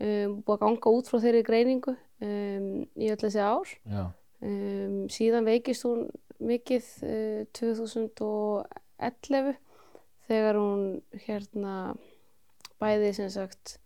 um, 0.00 0.40
búið 0.42 0.56
að 0.56 0.64
ganga 0.66 0.96
út 0.96 1.10
frá 1.10 1.20
þeirri 1.22 1.44
greiningu 1.46 1.94
um, 1.94 2.66
í 2.96 3.12
öll 3.12 3.20
þessi 3.20 3.44
ár. 3.44 3.76
já, 3.86 4.04
Um, 4.42 5.06
síðan 5.12 5.46
veikist 5.46 5.86
hún 5.86 6.08
mikið 6.42 6.86
uh, 7.06 7.42
2011 7.54 9.52
þegar 10.26 10.58
hún 10.58 10.86
hérna 11.26 11.74
bæði 12.82 13.12
sem 13.14 13.30
sagt 13.30 13.76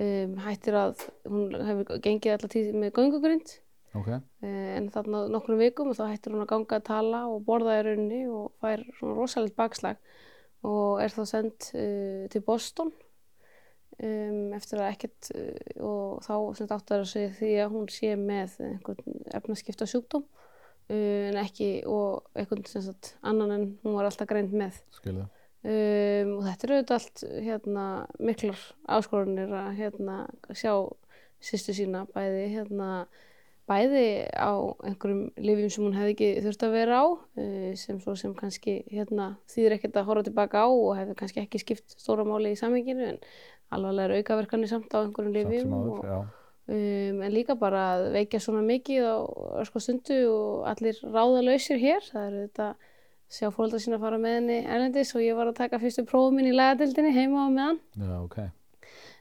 um, 0.00 0.34
hættir 0.42 0.78
að 0.78 1.04
hún 1.30 1.54
hefur 1.54 2.02
gengið 2.02 2.34
alltaf 2.34 2.54
tíð 2.54 2.72
með 2.74 2.94
göngugrind. 2.98 3.54
Ok. 3.94 4.08
Eh, 4.42 4.70
en 4.74 4.88
þarna 4.90 5.20
nokkrum 5.30 5.60
vikum 5.62 5.92
og 5.92 5.98
þá 6.00 6.08
hættir 6.10 6.34
hún 6.34 6.42
að 6.42 6.50
ganga 6.50 6.78
að 6.80 6.86
tala 6.88 7.20
og 7.30 7.44
borða 7.46 7.76
í 7.78 7.84
rauninni 7.86 8.22
og 8.26 8.48
fær 8.58 8.82
svona 8.98 9.14
rosalegt 9.20 9.54
bakslag 9.54 10.00
og 10.66 10.98
er 11.04 11.14
þá 11.14 11.22
sendt 11.30 11.68
uh, 11.78 12.24
til 12.32 12.42
Boston 12.42 12.90
um, 14.02 14.40
eftir 14.56 14.82
að 14.82 14.90
ekkert 14.92 15.30
uh, 15.34 15.84
og 15.90 16.24
þá 16.26 16.74
áttar 16.78 17.06
segja 17.08 17.34
því 17.38 17.52
að 17.66 17.76
hún 17.76 17.92
sé 17.92 18.14
með 18.18 18.58
einhvern 18.70 19.22
efnaskipta 19.38 19.88
sjúkdóm 19.90 20.26
uh, 20.26 21.30
en 21.30 21.40
ekki 21.44 21.70
og 21.90 22.26
einhvern 22.34 22.66
sem 22.70 22.84
sagt 22.88 23.14
annan 23.22 23.54
en 23.54 23.72
hún 23.84 23.98
var 23.98 24.10
alltaf 24.10 24.30
greind 24.30 24.54
með. 24.56 24.82
Skilu 24.98 25.28
um, 25.64 26.32
og 26.38 26.42
þetta 26.46 26.66
eru 26.66 26.78
auðvitað 26.78 26.96
allt 26.98 27.22
hérna, 27.44 27.84
miklar 28.20 28.64
áskorunir 28.96 29.54
að 29.56 29.70
hérna, 29.80 30.18
sjá 30.52 30.72
sýstu 31.44 31.74
sína 31.76 32.04
bæði 32.12 32.44
hérna, 32.54 32.90
bæði 33.68 34.04
á 34.36 34.52
einhverjum 34.84 35.30
lifjum 35.40 35.72
sem 35.72 35.86
hún 35.86 35.96
hefði 35.96 36.14
ekki 36.14 36.30
þurft 36.44 36.66
að 36.66 36.76
vera 36.76 37.00
á 37.00 37.06
uh, 37.08 37.72
sem 37.80 38.00
svo 38.02 38.16
sem 38.20 38.36
kannski 38.36 38.78
hérna, 38.92 39.34
þýðir 39.50 39.78
ekkert 39.78 40.00
að 40.00 40.08
horfa 40.10 40.28
tilbaka 40.28 40.64
á 40.64 40.68
og 40.68 40.94
hefði 41.00 41.18
kannski 41.20 41.44
ekki 41.44 41.62
skipt 41.62 41.96
stóra 41.96 42.26
máli 42.28 42.54
í 42.54 42.60
samhenginu 42.60 43.14
en 43.14 43.20
alvarlegar 43.74 44.16
aukaverkanir 44.18 44.70
samt 44.70 44.94
á 44.94 45.02
einhverjum 45.02 45.36
lifjum 45.36 45.76
og, 45.76 46.00
já, 46.06 46.16
um, 46.68 47.22
en 47.26 47.34
líka 47.34 47.58
bara 47.60 47.84
að 47.94 48.08
veikja 48.16 48.40
svona 48.42 48.64
mikið 48.66 49.06
á 49.10 49.16
ösku 49.62 49.82
stundu 49.82 50.18
og 50.32 50.66
allir 50.72 50.98
ráðalausir 51.04 51.80
hér. 51.82 52.02
Það 52.10 52.26
eru 52.30 52.42
þetta 52.48 52.72
sjá 53.34 53.48
fólkdra 53.54 53.80
sína 53.82 54.00
fara 54.02 54.18
með 54.20 54.36
henni 54.40 54.58
erlendis 54.64 55.14
og 55.16 55.24
ég 55.24 55.38
var 55.38 55.50
að 55.50 55.62
taka 55.62 55.80
fyrstu 55.82 56.04
prófum 56.08 56.36
minn 56.38 56.50
í 56.50 56.54
lagadildinni 56.54 57.14
heima 57.16 57.46
á 57.46 57.48
meðan. 57.50 57.80
Já, 57.98 58.12
ok. 58.20 58.38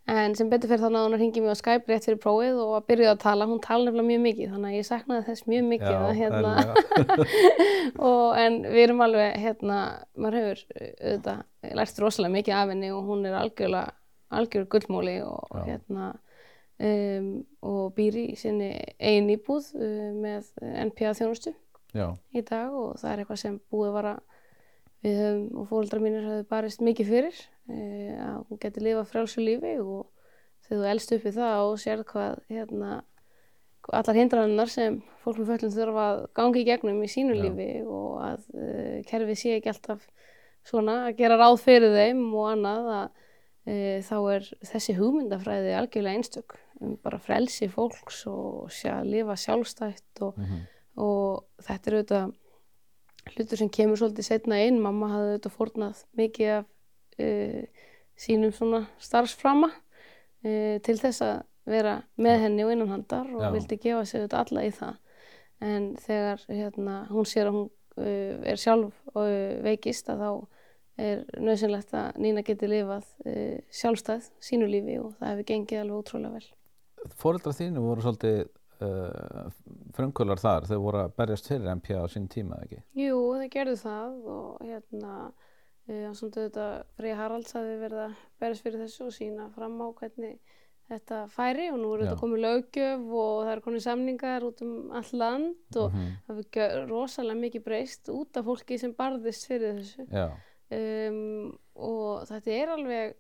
En 0.04 0.34
sem 0.36 0.50
betur 0.52 0.68
fyrir 0.68 0.82
þannig 0.84 1.00
að 1.00 1.06
hún 1.08 1.22
ringi 1.22 1.42
mig 1.42 1.56
á 1.56 1.58
Skype 1.62 1.88
rétt 1.88 2.04
fyrir 2.04 2.20
prófið 2.20 2.58
og 2.60 2.74
að 2.76 2.88
byrja 2.92 3.12
að 3.14 3.22
tala, 3.22 3.46
hún 3.48 3.62
tala 3.64 3.86
nefnilega 3.88 4.10
mjög 4.10 4.24
mikið 4.26 4.50
þannig 4.52 4.74
að 4.74 4.76
ég 4.76 4.88
saknaði 4.90 5.26
þess 5.30 5.46
mjög 5.48 5.70
mikið 5.70 5.94
að, 5.96 6.10
hérna, 6.18 6.52
og, 8.10 8.26
en 8.42 8.58
við 8.66 8.80
erum 8.82 9.04
alveg 9.06 9.38
hérna, 9.46 9.78
maður 10.20 10.40
hefur 10.42 10.64
uh, 10.76 10.90
auðvitað 11.08 11.78
lært 11.80 12.02
rosalega 12.04 12.36
mikið 12.36 12.58
af 12.60 12.74
henni 12.74 12.92
og 12.92 13.08
hún 13.08 13.24
er 13.30 13.38
algjörlega 13.40 13.96
algjör 14.30 14.68
gullmóli 14.72 15.18
og 15.26 15.58
hérna 15.66 16.14
um, 16.80 17.28
og 17.62 17.94
býr 17.98 18.20
í 18.24 18.28
sinni 18.40 18.72
eigin 19.00 19.32
íbúð 19.36 19.74
uh, 19.78 20.12
með 20.24 20.54
NPA 20.90 21.14
þjónustu 21.18 21.54
já, 21.94 22.08
í 22.34 22.42
dag 22.46 22.74
og 22.74 22.96
það 23.02 23.12
er 23.12 23.24
eitthvað 23.24 23.44
sem 23.44 23.60
búið 23.72 23.98
var 23.98 24.12
að 24.16 24.22
við 25.04 25.20
höfum 25.20 25.48
og 25.60 25.70
fóreldrar 25.70 26.04
mínir 26.04 26.28
höfðu 26.28 26.46
barist 26.50 26.84
mikið 26.84 27.10
fyrir 27.10 27.40
e, 27.68 27.80
að 28.24 28.38
hún 28.48 28.60
geti 28.62 28.84
lifað 28.84 29.10
frjálsu 29.10 29.44
lífi 29.44 29.74
og 29.84 30.06
þegar 30.64 30.78
þú 30.78 30.92
elst 30.94 31.16
upp 31.16 31.26
í 31.28 31.34
það 31.36 31.64
og 31.64 31.82
sérð 31.84 32.06
hvað 32.12 32.38
hérna, 32.54 32.92
allar 34.00 34.20
hindrannar 34.20 34.72
sem 34.72 35.02
fólk 35.24 35.42
með 35.42 35.52
föllum 35.52 35.74
þurfa 35.76 36.06
að 36.14 36.22
gangi 36.40 36.62
í 36.62 36.68
gegnum 36.70 37.04
í 37.04 37.12
sínu 37.12 37.36
Já. 37.36 37.42
lífi 37.42 37.70
og 37.84 38.14
að 38.30 38.48
e, 38.56 38.70
kerfið 39.10 39.42
sé 39.42 39.58
ekki 39.58 39.74
alltaf 39.74 40.08
svona 40.64 40.98
að 41.10 41.20
gera 41.20 41.40
ráð 41.42 41.60
fyrir 41.66 41.98
þeim 41.98 42.24
og 42.32 42.50
annað 42.54 42.92
að 43.02 43.23
þá 43.64 44.16
er 44.34 44.48
þessi 44.68 44.94
hugmyndafræði 44.98 45.76
algjörlega 45.78 46.20
einstök 46.20 46.58
um 46.84 46.98
bara 47.00 47.20
frelsi 47.22 47.70
fólks 47.72 48.26
og 48.28 48.72
sjá, 48.76 48.98
lifa 49.08 49.38
sjálfstætt 49.40 50.24
og 50.26 50.36
mhm, 50.36 50.66
og 51.00 51.46
þetta 51.64 51.90
er 51.90 51.98
auðvitað 51.98 52.34
hlutur 53.34 53.62
sem 53.62 53.72
kemur 53.74 54.00
svolítið 54.00 54.28
setna 54.28 54.60
inn. 54.66 54.82
Mamma 54.84 55.10
hafði 55.14 55.32
auðvitað 55.32 55.56
fórnað 55.58 56.02
mikið 56.20 56.52
af 56.58 56.68
uh, 57.24 57.86
sínum 58.20 58.54
svona 58.56 58.84
starfsframa 59.02 59.72
uh, 59.72 60.78
til 60.86 60.98
þess 61.00 61.24
að 61.26 61.36
vera 61.70 62.02
með 62.20 62.42
henni 62.44 62.66
og 62.66 62.74
innanhandar 62.74 63.30
og 63.32 63.46
Já. 63.46 63.52
vildi 63.54 63.80
gefa 63.80 64.04
sig 64.06 64.22
auðvitað 64.22 64.44
alla 64.44 64.66
í 64.66 64.74
það. 64.76 65.00
En 65.64 65.86
þegar 66.04 66.44
hérna, 66.50 66.98
hún 67.14 67.30
sér 67.30 67.50
að 67.50 67.58
hún 67.58 67.70
uh, 67.70 68.50
er 68.52 68.60
sjálf 68.60 69.00
veikist 69.64 70.12
að 70.12 70.26
þá 70.26 70.32
er 70.98 71.24
nöðsynlegt 71.42 71.94
að 71.98 72.18
Nína 72.22 72.44
geti 72.46 72.68
lifað 72.70 73.06
uh, 73.26 73.60
sjálfstæð 73.74 74.28
sínu 74.44 74.68
lífi 74.70 75.00
og 75.02 75.14
það 75.20 75.30
hefur 75.34 75.48
gengið 75.54 75.80
alveg 75.82 76.02
ótrúlega 76.04 76.34
vel. 76.38 76.50
Fóreldrar 77.20 77.56
þínu 77.58 77.82
voru 77.84 78.02
svolítið 78.06 78.44
uh, 78.84 79.48
frumkvölar 79.98 80.40
þar, 80.42 80.68
þau 80.70 80.78
voru 80.84 81.02
að 81.04 81.16
berjast 81.20 81.50
fyrir 81.52 81.72
MPA 81.80 82.04
á 82.04 82.08
sín 82.14 82.28
tíma, 82.32 82.60
ekki? 82.64 82.82
Jú, 83.00 83.18
þau 83.40 83.50
gerðu 83.58 83.78
það 83.82 84.20
og 84.38 84.62
hérna 84.64 85.14
uh, 85.32 86.10
svona 86.16 86.38
þetta 86.38 86.68
Freyja 87.00 87.18
Haralds 87.20 87.56
hafi 87.58 87.78
verið 87.82 88.04
að 88.08 88.20
berjast 88.44 88.64
fyrir 88.68 88.84
þessu 88.86 89.08
og 89.10 89.16
sína 89.18 89.50
fram 89.56 89.80
á 89.84 89.88
hvernig 90.00 90.38
þetta 90.94 91.20
færi 91.32 91.70
og 91.72 91.78
nú 91.80 91.92
er 91.96 92.02
Já. 92.02 92.06
þetta 92.10 92.20
komið 92.20 92.42
löggjöf 92.44 93.04
og 93.16 93.38
það 93.48 93.52
er 93.54 93.62
komið 93.66 93.84
samningar 93.86 94.44
út 94.46 94.64
um 94.66 94.74
all 95.00 95.12
land 95.18 95.78
og 95.80 95.94
Mhm. 95.94 96.10
það 96.28 96.34
hefur 96.36 96.50
gjör- 96.58 96.90
rosalega 96.90 97.40
mikið 97.40 97.64
breyst 97.64 98.10
út 98.12 98.38
af 98.38 98.46
fólki 98.46 98.78
sem 98.80 98.92
barðist 98.94 99.48
fyrir 99.48 99.78
þessu 99.80 100.06
Já, 100.12 100.28
um, 100.72 101.52
og 101.76 102.24
þetta 102.30 102.56
er 102.56 102.74
alveg 102.78 103.20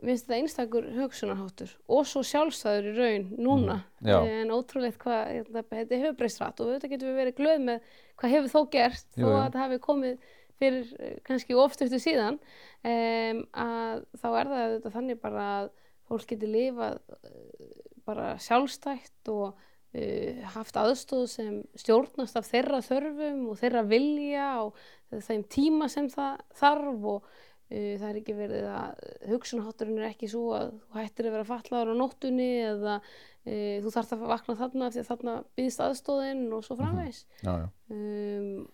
minnst 0.00 0.24
þetta 0.26 0.38
einstakur 0.38 0.86
hugsunarháttur 0.96 1.72
og 1.92 2.06
svo 2.08 2.22
sjálfstæður 2.24 2.88
í 2.88 2.92
raun 2.96 3.26
núna. 3.36 3.80
Já. 4.00 4.16
en 4.24 4.52
ótrúlegt 4.54 5.00
hvað 5.02 5.50
þetta, 5.50 5.64
þetta 5.74 6.00
hefur 6.04 6.18
breyst 6.20 6.40
rætt 6.40 6.60
og 6.62 6.70
auðvitað 6.70 6.94
getum 6.94 7.10
við 7.10 7.20
verið 7.20 7.36
glöð 7.40 7.64
með 7.66 7.90
hvað 8.20 8.34
hefur 8.36 8.52
þó 8.54 8.60
gert 8.72 9.08
þó 9.16 9.26
að 9.28 9.42
þetta 9.42 9.64
hafi 9.64 9.80
komið 9.84 10.30
fyrir 10.60 10.92
eh, 11.00 11.16
kannski 11.26 11.56
ofstöftu 11.56 12.00
síðan. 12.00 12.38
Um, 12.80 13.42
að 13.52 14.04
þá 14.20 14.28
er 14.30 14.52
það 14.52 14.62
auðvitað 14.64 14.94
þannig 14.96 15.20
bara 15.20 15.48
að 15.56 15.72
fólk 16.10 16.30
geti 16.32 16.48
lifað 16.50 17.00
eh, 17.16 17.74
bara 18.08 18.30
sjálfstætt 18.42 19.30
og 19.32 19.50
uh, 19.52 20.46
haft 20.54 20.80
aðstóð 20.80 21.26
sem 21.30 21.58
stjórnast 21.78 22.40
af 22.40 22.48
þeirra 22.48 22.80
þörfum 22.84 23.44
og 23.52 23.60
þeirra 23.60 23.84
vilja 23.88 24.48
og 24.64 24.80
þeim 25.10 25.44
tíma 25.50 25.88
sem 25.90 26.08
það 26.12 26.42
þarf 26.60 27.06
og 27.14 27.26
uh, 27.26 27.92
það 28.00 28.06
er 28.10 28.20
ekki 28.20 28.36
verið 28.38 28.70
að 28.70 29.04
hugsunahátturinn 29.32 30.00
er 30.00 30.08
ekki 30.10 30.30
svo 30.30 30.44
að 30.58 30.72
þú 30.78 31.00
hættir 31.00 31.28
að 31.28 31.36
vera 31.36 31.50
fatlaður 31.50 31.92
á 31.92 32.00
nóttunni 32.00 32.50
eða 32.70 32.96
uh, 33.00 33.76
þú 33.84 33.94
þarft 33.96 34.16
að 34.16 34.26
vakna 34.32 34.58
þarna 34.62 34.90
því 34.94 35.02
að 35.02 35.12
þarna 35.12 35.36
býðst 35.58 35.84
aðstóðin 35.86 36.42
og 36.56 36.66
svo 36.66 36.78
framvegis. 36.80 37.22
Já, 37.42 37.52
já, 37.52 37.68
um, 37.96 38.66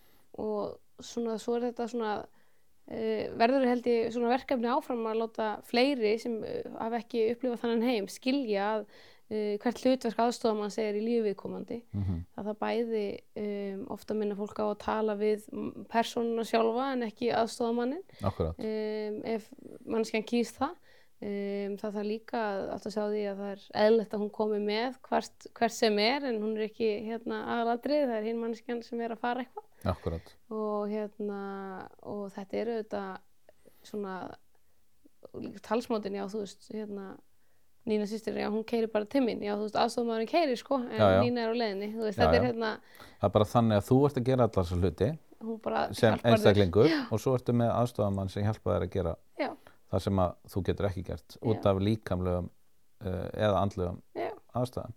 og 0.47 1.05
svona 1.05 1.37
svo 1.41 1.57
er 1.57 1.69
þetta 1.71 1.91
svona 1.93 2.15
uh, 2.23 3.25
verður 3.41 3.69
held 3.73 3.91
ég 3.91 4.15
svona 4.15 4.33
verkefni 4.37 4.73
áfram 4.73 5.05
að 5.09 5.21
láta 5.25 5.51
fleiri 5.69 6.17
sem 6.21 6.41
hafa 6.77 7.03
ekki 7.03 7.31
upplifað 7.35 7.63
þannig 7.65 7.93
heim 7.95 8.11
skilja 8.13 8.73
að 8.77 8.89
uh, 9.31 9.57
hvert 9.63 9.83
hlutverk 9.83 10.23
aðstofamanns 10.27 10.79
er 10.83 10.97
í 10.99 11.05
lífi 11.05 11.27
viðkomandi. 11.29 11.83
Mhm, 11.97 12.23
að 12.37 12.51
það 12.51 12.59
bæði 12.63 13.05
um, 13.43 13.85
ofta 13.97 14.15
minna 14.15 14.39
fólk 14.39 14.59
á 14.63 14.67
að 14.67 14.81
tala 14.85 15.19
við 15.21 15.47
persónuna 15.93 16.47
sjálfa 16.47 16.93
en 16.95 17.07
ekki 17.11 17.31
aðstofamannin 17.35 18.03
um, 18.57 19.23
ef 19.37 19.49
mannskjan 19.87 20.27
kýst 20.27 20.59
það 20.61 20.75
um, 21.23 21.77
það 21.81 21.95
þarf 21.97 22.07
líka 22.07 22.41
að 22.77 22.89
sjá 22.93 23.05
því 23.09 23.23
að 23.31 23.39
það 23.43 23.53
er 23.53 23.63
eðlilegt 23.85 24.17
að 24.17 24.25
hún 24.25 24.33
komi 24.37 24.59
með 24.65 24.99
hvert, 25.09 25.47
hvert 25.57 25.77
sem 25.77 26.01
er 26.03 26.27
en 26.29 26.41
hún 26.43 26.57
er 26.57 26.67
ekki 26.69 26.91
hérna 27.07 27.43
aðalatrið, 27.57 28.03
það 28.11 28.19
er 28.19 28.27
hinn 28.31 28.43
mannskjan 28.43 28.83
sem 28.85 29.01
er 29.01 29.15
að 29.15 29.23
fara 29.23 29.45
eitthvað. 29.45 29.65
Og 30.57 30.91
hérna 30.93 31.41
og 32.03 32.27
þetta 32.35 32.61
eru 32.63 32.77
auðvitað 32.77 33.17
svona 33.87 34.17
talsmátin, 35.67 36.17
já 36.17 36.27
þú 36.31 36.43
veist 36.45 36.69
hérna 36.73 37.07
Nína 37.87 38.07
sýstir, 38.11 38.35
já 38.41 38.49
hún 38.51 38.65
keiri 38.67 38.89
bara 38.91 39.07
til 39.07 39.21
mín 39.23 39.39
já 39.47 39.53
þú 39.55 39.63
veist 39.69 39.77
aðstofmaðurinn 39.79 40.31
keiri 40.31 40.57
sko 40.59 40.79
en 40.83 40.89
Já, 40.99 41.07
já. 41.15 41.21
Nína 41.23 41.45
er 41.45 41.53
á 41.53 41.57
leiðinni, 41.61 41.89
þú 41.95 42.03
veist 42.09 42.19
Já, 42.19 42.25
þetta 42.25 42.37
er 42.41 42.47
hérna 42.49 42.71
það 43.21 43.29
er 43.29 43.35
bara 43.37 43.45
þannig 43.53 43.77
að 43.81 43.87
þú 43.91 43.99
ert 44.09 44.19
að 44.21 44.27
gera 44.31 44.47
allar 44.49 44.67
þessar 44.67 44.83
hluti 44.83 45.09
sem 46.01 46.17
þér. 46.17 46.25
einstaklingur 46.33 46.89
Já. 46.91 46.99
og 47.13 47.21
svo 47.23 47.35
ertu 47.39 47.55
með 47.55 47.71
aðstofamann 47.77 48.31
sem 48.33 48.43
hjálpa 48.47 48.75
þér 48.75 48.87
að 48.89 48.93
gera 48.97 49.15
Já. 49.39 49.51
það 49.93 50.03
sem 50.07 50.23
að 50.25 50.35
þú 50.55 50.63
getur 50.71 50.89
ekki 50.91 51.05
gert 51.11 51.37
út 51.53 51.67
af 51.71 51.83
líkamlegum 51.87 52.49
uh, 53.07 53.29
eða 53.37 53.61
andlegum 53.63 54.01
aðstæðum 54.57 54.95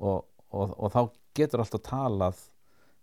og, 0.00 0.24
og, 0.50 0.74
og 0.80 0.90
þá 0.94 1.00
getur 1.36 1.62
alltaf 1.62 1.82
talað 1.86 2.40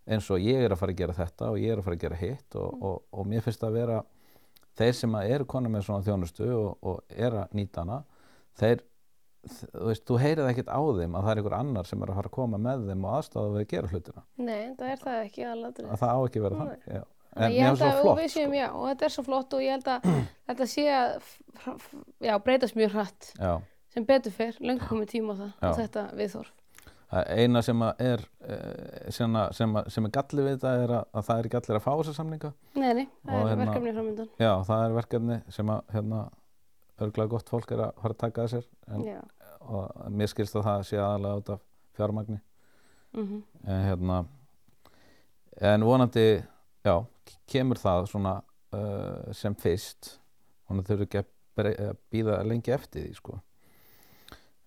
eins 0.07 0.27
og 0.31 0.39
ég 0.43 0.65
er 0.65 0.71
að 0.75 0.79
fara 0.81 0.91
að 0.95 0.99
gera 1.01 1.15
þetta 1.17 1.49
og 1.53 1.57
ég 1.61 1.71
er 1.73 1.79
að 1.81 1.87
fara 1.87 1.97
að 1.97 2.03
gera 2.05 2.19
hitt 2.21 2.55
og, 2.59 2.69
Mm. 2.77 2.83
og, 2.89 3.01
og 3.11 3.25
mér 3.27 3.41
finnst 3.45 3.63
að 3.63 3.73
vera 3.79 3.97
þeir 4.77 4.93
sem 4.93 5.15
að 5.19 5.31
eru 5.35 5.45
konar 5.49 5.71
með 5.73 5.85
svona 5.87 6.05
þjónustu 6.05 6.47
og, 6.53 6.77
og 6.81 7.01
er 7.15 7.33
að 7.43 7.55
nýta 7.57 7.83
hana 7.83 7.97
þeir, 8.59 8.83
þú 9.51 9.85
veist, 9.89 10.05
þú 10.09 10.17
heyrið 10.23 10.49
ekkert 10.51 10.71
á 10.73 10.79
þeim 10.99 11.15
að 11.17 11.23
það 11.27 11.31
er 11.33 11.41
einhver 11.41 11.55
annar 11.57 11.85
sem 11.89 12.01
er 12.05 12.11
að 12.13 12.17
fara 12.19 12.31
að 12.31 12.35
koma 12.37 12.57
með 12.67 12.87
þeim 12.89 13.05
og 13.07 13.15
aðstofa 13.19 13.53
við 13.53 13.61
að 13.63 13.69
gera 13.73 13.91
hlutina 13.93 14.23
Nei, 14.37 14.63
það 14.79 14.89
er 14.93 15.03
það 15.05 15.21
ekki 15.25 15.47
að 15.47 15.63
það 16.01 16.11
á 16.11 16.19
ekki 16.27 16.41
Nei. 16.43 16.49
þannig 16.57 16.89
já. 16.97 17.03
En 17.37 17.51
ég 17.53 17.67
held 17.67 17.81
að 17.85 17.91
og 17.93 18.01
flott 18.01 18.17
við 18.17 18.31
séum, 18.33 18.49
sko. 18.49 18.57
já, 18.57 18.67
og 18.73 18.85
þetta 18.89 19.05
er 19.05 19.13
svo 19.13 19.23
flott 19.27 19.51
og 19.53 19.61
ég 19.61 19.75
held 19.75 19.89
að 19.93 20.05
þetta 20.49 20.67
sé 20.71 20.85
að 20.89 21.17
já, 22.25 22.37
breytast 22.41 22.77
mjög 22.79 22.95
hratt 22.95 23.27
já. 23.37 23.51
sem 23.93 24.05
betur 24.07 24.33
fer, 24.33 24.55
löngu 24.63 24.87
komið 24.89 25.11
tíma 25.11 25.35
á 25.35 25.37
það 25.37 25.51
Já. 25.51 25.67
og 25.69 25.77
þetta 25.81 26.05
viðþorf. 26.17 26.53
Það 27.07 27.29
eina 27.39 27.61
sem 27.63 27.83
er 27.87 28.23
eh, 28.43 29.11
sem, 29.15 29.35
að, 29.39 29.51
sem, 29.55 29.75
að, 29.79 29.85
sem 29.95 30.07
er 30.09 30.11
galli 30.17 30.43
við 30.43 30.57
þetta 30.57 30.71
er 30.81 30.91
að, 30.97 31.05
að 31.15 31.27
það 31.29 31.37
er 31.39 31.47
ekki 31.47 31.59
allir 31.61 31.77
að 31.77 31.85
fá 31.85 31.91
þessa 32.01 32.15
samninga 32.17 32.49
Nei, 32.75 32.89
nei, 32.97 33.05
það 33.23 33.37
Og 33.37 33.37
er 33.37 33.47
hérna- 33.53 33.67
verkefni 33.69 33.93
framöndan. 33.95 34.27
já, 34.43 34.51
það 34.67 34.83
er 34.89 34.97
verkefni 34.97 35.37
sem 35.55 35.71
að 35.71 35.93
hérna, 35.95 36.19
örglega 37.05 37.31
gott 37.37 37.53
fólk 37.53 37.71
er 37.77 37.85
að 37.85 38.01
fara 38.01 38.17
að 38.17 38.21
taka 38.25 38.43
að 38.43 38.51
sér 38.57 38.67
en, 38.91 39.05
Já, 39.07 39.21
og 39.67 40.11
mér 40.13 40.31
skilst 40.31 40.55
að 40.57 40.67
það 40.67 40.85
sé 40.89 40.99
aðalega 41.01 41.41
út 41.41 41.51
af 41.55 41.61
fjármagni. 41.97 42.39
Mhm, 43.17 43.43
en 43.65 43.85
hérna 43.87 44.25
en 45.61 45.83
vonandi, 45.87 46.43
já, 46.85 46.95
kemur 47.49 47.79
það 47.81 48.09
svona 48.11 48.35
uh, 48.73 49.33
sem 49.33 49.55
fyrst. 49.57 50.17
Vonandi 50.69 50.91
þurfi 50.91 51.07
ekki 51.07 51.21
að 51.23 51.31
brey- 51.57 51.79
að 51.87 51.95
býða 52.13 52.41
lengi 52.45 52.73
eftir 52.75 53.07
því 53.07 53.15
sko. 53.17 53.39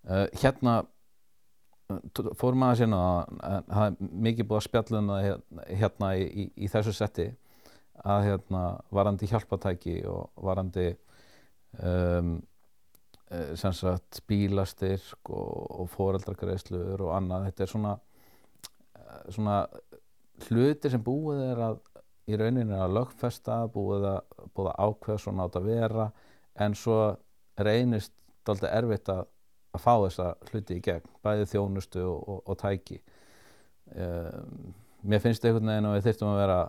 Uh, 0.09 0.27
hérna 0.41 0.81
fórum 2.39 2.63
aðeins 2.65 2.85
inn 2.87 2.95
á 2.95 3.27
það 3.67 3.85
er 3.87 4.11
mikið 4.27 4.49
búið 4.51 4.61
að 4.61 4.67
spjalla 4.67 5.01
um 5.01 5.09
hérna, 5.11 5.65
hérna 5.81 6.11
í, 6.19 6.27
í, 6.27 6.45
í 6.65 6.69
þessu 6.71 6.95
setti 6.95 7.27
að 8.01 8.27
hérna 8.29 8.63
varandi 8.95 9.29
hjálpatæki 9.31 9.97
og 10.09 10.31
varandi 10.41 10.87
um, 10.93 11.01
eh, 11.83 12.31
sem 13.31 13.75
sagt 13.77 14.23
bílastyrk 14.27 15.31
og, 15.31 15.67
og 15.83 15.91
foreldragreislur 15.93 17.05
og 17.07 17.13
annað. 17.15 17.51
Þetta 17.51 17.65
er 17.65 17.71
svona 17.71 17.93
eh, 18.97 19.21
svona 19.37 19.59
hluti 20.49 20.91
sem 20.91 21.05
búið 21.05 21.45
er 21.51 21.63
að 21.69 21.79
í 22.31 22.39
rauninni 22.39 22.77
að 22.77 22.97
lögfesta 22.97 23.63
búið 23.75 24.07
að, 24.13 24.21
búið 24.55 24.71
að 24.73 24.81
ákveða 24.87 25.23
svona 25.25 25.47
átt 25.47 25.59
að 25.61 25.71
vera 25.71 26.09
en 26.61 26.77
svo 26.79 26.99
reynist 27.61 28.15
dálítið 28.47 28.75
erfitt 28.77 29.11
að, 29.13 29.25
að 29.77 29.85
fá 29.85 29.95
þessa 30.05 30.29
hluti 30.51 30.79
í 30.79 30.85
gegn 30.85 31.09
bæði 31.25 31.49
þjónustu 31.51 32.05
og, 32.07 32.21
og, 32.21 32.43
og 32.51 32.61
tæki. 32.61 33.01
Um, 33.91 34.71
mér 35.03 35.23
finnst 35.25 35.45
einhvern 35.45 35.71
veginn 35.71 35.91
að 35.91 35.97
við 35.99 36.07
þyrftum 36.09 36.31
að 36.31 36.41
vera 36.45 36.61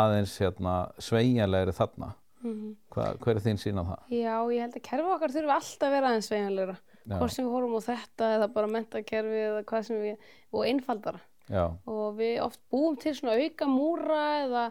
aðeins 0.00 0.36
hérna 0.40 0.74
sveigjanlegri 1.00 1.76
þarna 1.76 2.14
mhm. 2.42 2.76
Hva, 2.94 3.08
hver 3.18 3.36
er 3.36 3.42
þín 3.46 3.58
sín 3.62 3.80
á 3.80 3.84
það? 3.84 4.04
Já, 4.16 4.36
ég 4.54 4.60
held 4.64 4.76
að 4.80 4.86
kerfi 4.90 5.14
okkar 5.16 5.34
þurfi 5.34 5.54
alltaf 5.56 5.88
að 5.88 5.94
vera 5.96 6.08
aðeins 6.12 6.28
sveigjanlegra. 6.30 6.76
Já, 7.10 7.16
Hvort 7.18 7.32
sem 7.34 7.44
við 7.46 7.52
horfum 7.56 7.76
á 7.76 7.82
þetta 7.88 8.30
eða 8.36 8.48
bara 8.54 8.66
mentakerfi 8.76 9.42
eða 9.48 9.64
hvað 9.64 9.84
sem 9.88 10.00
við, 10.04 10.16
og 10.52 10.64
einfaldara. 10.68 11.20
já, 11.50 11.64
og 11.86 12.16
við 12.20 12.40
oft 12.44 12.60
búum 12.70 12.96
til 13.00 13.12
svona 13.16 13.34
auka 13.40 13.66
múra 13.66 14.24
eða 14.44 14.64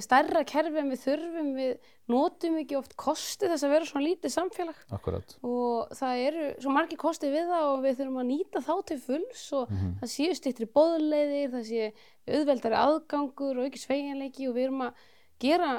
stærra 0.00 0.40
kerfi 0.48 0.78
en 0.80 0.88
við 0.88 1.02
þurfum 1.02 1.48
við 1.58 1.72
notum 2.08 2.54
ekki 2.62 2.78
oft 2.78 2.94
kosti 2.96 3.44
þess 3.50 3.66
að 3.66 3.70
vera 3.74 3.84
svona 3.90 4.06
lítið 4.06 4.32
samfélag 4.32 4.78
akkurat 4.96 5.34
og 5.44 5.90
það 5.98 6.22
eru 6.22 6.46
svo 6.64 6.72
margir 6.72 6.96
kosti 7.02 7.28
við 7.28 7.50
það 7.52 7.66
og 7.74 7.82
við 7.84 7.98
þurfum 8.00 8.22
að 8.22 8.30
nýta 8.30 8.62
þá 8.64 8.72
til 8.88 8.98
fulls 9.04 9.42
og 9.52 9.68
Mhm. 9.70 9.90
það 10.00 10.12
séu 10.14 10.34
styttri 10.40 10.66
boðleiðir, 10.72 11.52
það 11.52 11.68
séu 11.68 11.92
auðveldari 12.32 12.80
aðgangur 12.80 13.58
og 13.60 13.68
ekki 13.68 13.82
sveigjanleiki 13.84 14.48
og 14.48 14.54
við 14.56 14.64
erum 14.70 14.80
að 14.88 14.94
gera 15.42 15.72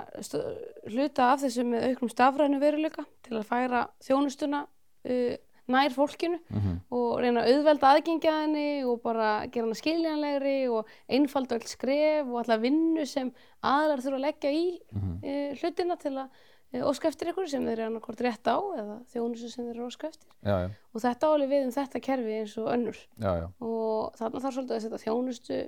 hluta 0.91 1.31
af 1.33 1.41
þessu 1.45 1.63
með 1.67 1.87
auknum 1.91 2.11
stafrænu 2.11 2.59
veruleika 2.61 3.05
til 3.25 3.39
að 3.39 3.47
færa 3.49 3.81
þjónustuna 4.03 4.61
uh, 4.67 5.33
nær 5.73 5.93
fólkinu 5.95 6.39
mm 6.51 6.71
og 6.93 7.19
reyna 7.23 7.41
að 7.41 7.53
auðvelda 7.55 7.89
aðgengja 7.95 8.31
henni 8.43 8.83
og 8.85 8.99
bara 9.01 9.47
gera 9.49 9.65
hana 9.65 9.77
skiljanlegri 9.79 10.57
og 10.69 10.89
einfalda 11.09 11.55
öll 11.57 11.65
skref 11.71 12.27
og 12.27 12.41
alla 12.43 12.57
vinnu 12.61 13.05
sem 13.09 13.31
aðlar 13.65 14.03
þurfa 14.03 14.19
að 14.19 14.25
leggja 14.27 14.51
í 14.53 14.65
Mhm. 14.91 15.13
e, 15.23 15.55
hlutina 15.57 15.95
til 15.97 16.11
að 16.19 16.29
e, 16.73 16.81
óska 16.83 17.07
eftir 17.07 17.31
ykkur 17.31 17.47
sem 17.49 17.63
þeir 17.65 17.79
eru 17.79 17.85
annarkvort 17.87 18.21
rétt 18.21 18.45
á 18.45 18.57
eða 18.59 18.97
þjónusu 19.13 19.49
sem 19.49 19.65
þeir 19.65 19.75
eru 19.79 19.87
óska 19.87 20.07
eftir. 20.11 20.29
Já, 20.43 20.55
já, 20.65 20.69
og 20.93 21.01
þetta 21.01 21.31
áli 21.33 21.47
við 21.47 21.65
um 21.65 21.71
þetta 21.71 21.99
kerfi 22.01 22.37
eins 22.41 22.57
og 22.57 22.67
önnur. 22.75 22.99
Já, 23.17 23.31
já, 23.41 23.47
og 23.61 24.13
þarna 24.19 24.43
þarf 24.43 24.55
svolítið 24.57 24.75
að 24.77 24.83
setja 24.85 25.03
þjónustu 25.07 25.59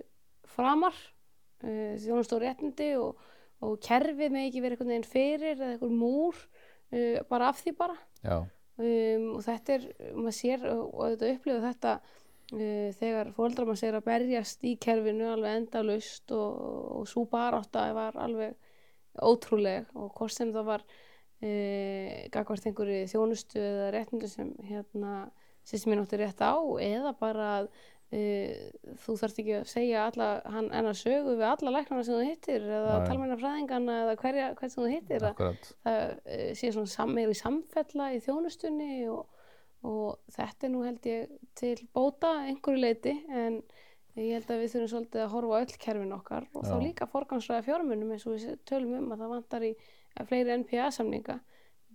framar 0.56 0.96
e, 1.64 1.96
þjónustu 2.04 2.36
og 2.38 2.42
réttindi 2.46 2.90
og, 3.00 3.16
og 3.64 3.80
kerfið 3.84 4.34
með 4.34 4.50
ekki 4.50 4.64
verið 4.64 4.76
einhvern 4.76 4.94
veginn 4.94 5.08
fyrir 5.08 5.56
eða 5.56 5.72
einhver 5.76 5.96
múr 5.96 6.44
e, 6.92 7.00
bara 7.30 7.50
af 7.52 7.62
því 7.62 7.74
bara. 7.80 7.98
Um, 8.76 9.30
og 9.38 9.42
þetta 9.46 9.78
er, 9.78 9.88
maður 10.18 10.36
sér 10.36 10.68
og, 10.68 10.84
og 10.92 11.14
þetta 11.14 11.32
upplifa 11.32 11.62
þetta 11.64 11.92
uh, 11.96 12.90
þegar 13.00 13.32
fóreldrar 13.38 13.70
mann 13.70 13.80
segir 13.80 13.96
að 13.96 14.08
berjast 14.10 14.66
í 14.68 14.74
kerfinu 14.84 15.30
alveg 15.32 15.62
endalaust 15.62 16.34
og, 16.36 16.58
og 17.00 17.08
svo 17.08 17.24
barátta 17.32 17.86
var 17.96 18.20
alveg 18.20 18.58
ótrúleg 19.24 19.88
og 19.96 20.12
hvort 20.18 20.36
sem 20.36 20.52
það 20.52 20.68
var 20.74 20.84
uh, 20.84 22.12
gagvart 22.36 22.68
einhverju 22.68 23.08
þjónustu 23.14 23.64
eða 23.64 23.90
réttindu 23.96 24.32
sem 24.34 24.52
hérna 24.68 25.16
sem 25.66 25.82
ég 25.90 25.98
nátti 25.98 26.20
rétt 26.20 26.44
á 26.44 26.60
eða 26.84 27.16
bara 27.18 27.48
að 27.62 27.72
uh, 27.72 27.95
þú 28.14 29.16
þarft 29.20 29.40
ekki 29.42 29.56
að 29.58 29.70
segja 29.70 30.04
alla, 30.10 30.28
hann 30.54 30.68
ennar 30.78 30.98
sögu 30.98 31.34
við 31.40 31.48
alla 31.50 31.74
læknarna 31.74 32.04
sem 32.06 32.20
þú 32.20 32.28
hittir 32.30 32.68
eða 32.70 33.00
talmennar 33.08 33.40
fræðingana 33.42 33.96
eða 34.04 34.18
hverja, 34.22 34.50
hvern 34.60 34.74
sem 34.74 34.84
þú 34.84 34.92
hittir 34.92 35.24
að 35.24 35.32
akkurat. 35.32 35.72
það 35.88 36.04
uh, 36.06 36.44
sé 36.60 36.70
svona 36.76 36.92
sam, 36.92 37.16
meiri 37.18 37.38
samfella 37.40 38.12
í 38.14 38.22
þjónustunni 38.24 38.92
og, 39.12 39.42
og 39.90 40.36
þetta 40.38 40.68
er 40.68 40.74
nú 40.76 40.86
held 40.86 41.10
ég 41.10 41.34
til 41.58 41.76
bóta 41.98 42.36
að 42.36 42.52
einhverju 42.54 42.84
leiti 42.84 43.16
en 43.34 43.60
ég 44.16 44.38
held 44.38 44.54
að 44.54 44.62
við 44.64 44.72
þurfum 44.76 44.92
svolítið 44.94 45.26
að 45.26 45.34
horfa 45.34 45.60
öll 45.66 45.80
kerfin 45.88 46.16
okkar 46.16 46.48
og 46.54 46.64
þá 46.64 46.76
Já. 46.78 46.84
líka 46.86 47.10
forgangsræða 47.12 47.66
fjármunum 47.66 48.14
eins 48.16 48.30
og 48.30 48.38
við 48.38 48.62
tölum 48.70 48.96
um 49.02 49.12
að 49.12 49.26
það 49.26 49.34
vantar 49.34 49.68
í 49.68 49.74
fleiri 50.30 50.56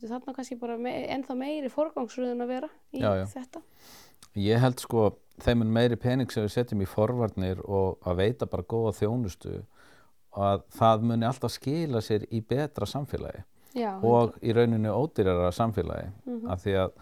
NPA-samninga 0.00 0.08
þarna 0.26 0.34
kannski 0.36 0.58
bara 0.60 0.76
me 0.78 0.92
ennþá 1.14 1.36
meiri 1.36 1.68
forgangsröðun 1.70 2.42
að 2.44 2.48
vera 2.48 2.68
í 2.92 3.00
Já, 3.02 3.10
já. 3.20 3.24
þetta 3.26 3.62
Ég 4.36 4.60
held 4.62 4.78
sko, 4.78 5.08
þeim 5.42 5.62
er 5.64 5.70
meiri 5.74 5.96
pening 5.98 6.30
sem 6.30 6.44
við 6.44 6.52
setjum 6.54 6.82
í 6.82 6.86
forvarnir 6.86 7.60
og 7.66 7.98
að 8.06 8.16
veita 8.20 8.46
bara 8.46 8.62
góða 8.62 8.92
þjónustu 9.00 9.56
að 10.38 10.62
það 10.70 11.02
muni 11.02 11.26
alltaf 11.26 11.50
skila 11.50 12.00
sér 12.00 12.26
í 12.30 12.40
betra 12.46 12.86
samfélagi 12.86 13.42
já, 13.74 13.96
og 14.02 14.36
í 14.42 14.52
rauninu 14.54 14.92
ódýrara 14.94 15.50
samfélagi 15.52 16.12
Mhm. 16.26 16.50
af 16.50 16.62
því 16.62 16.76
að 16.84 16.92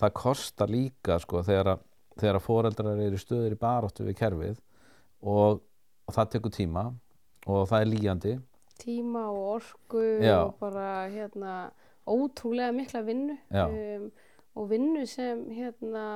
það 0.00 0.12
kostar 0.14 0.68
líka 0.68 1.18
sko 1.20 1.42
þegar 1.42 1.66
að, 1.74 1.78
þegar 2.18 2.34
að 2.36 2.46
foreldrar 2.46 2.98
eru 3.04 3.16
stöður 3.18 3.52
í 3.52 3.58
baráttu 3.58 4.04
við 4.06 4.16
kerfið 4.16 4.58
og, 5.22 5.60
og 6.08 6.14
það 6.14 6.30
tekur 6.30 6.50
tíma 6.50 6.94
og 7.46 7.68
það 7.68 7.80
er 7.80 7.86
líjandi 7.92 8.40
tíma 8.78 9.26
og 9.28 9.60
orku 9.60 10.20
Já. 10.22 10.44
og 10.46 10.54
bara 10.60 11.08
hérna 11.10 11.70
ótrúlega 12.14 12.74
mikla 12.76 13.02
vinnu 13.06 13.36
um, 13.64 14.08
og 14.58 14.70
vinnu 14.72 15.04
sem 15.08 15.44
hérna 15.54 16.06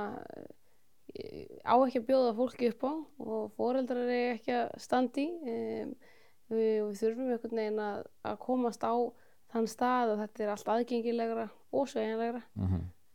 á 1.13 1.75
ekki 1.77 2.01
að 2.01 2.09
bjóða 2.09 2.33
fólki 2.39 2.71
upp 2.73 2.87
á 2.89 2.93
og 2.93 3.53
foreldrar 3.59 4.09
er 4.09 4.39
ekki 4.39 4.55
að 4.57 4.73
standi 4.81 5.27
um, 5.29 5.93
við, 6.53 6.73
við 6.89 6.97
þurfum 7.03 7.35
einhvern 7.35 7.61
veginn 7.61 7.85
að, 7.85 8.09
að 8.25 8.41
komast 8.47 8.85
á 8.85 8.95
þann 9.53 9.69
stað 9.69 10.15
að 10.15 10.25
þetta 10.25 10.43
er 10.43 10.55
allt 10.55 10.75
aðgengilegra 10.75 11.47
og 11.73 11.89
sveigjanlegra. 11.93 12.43
Mm 12.57 12.67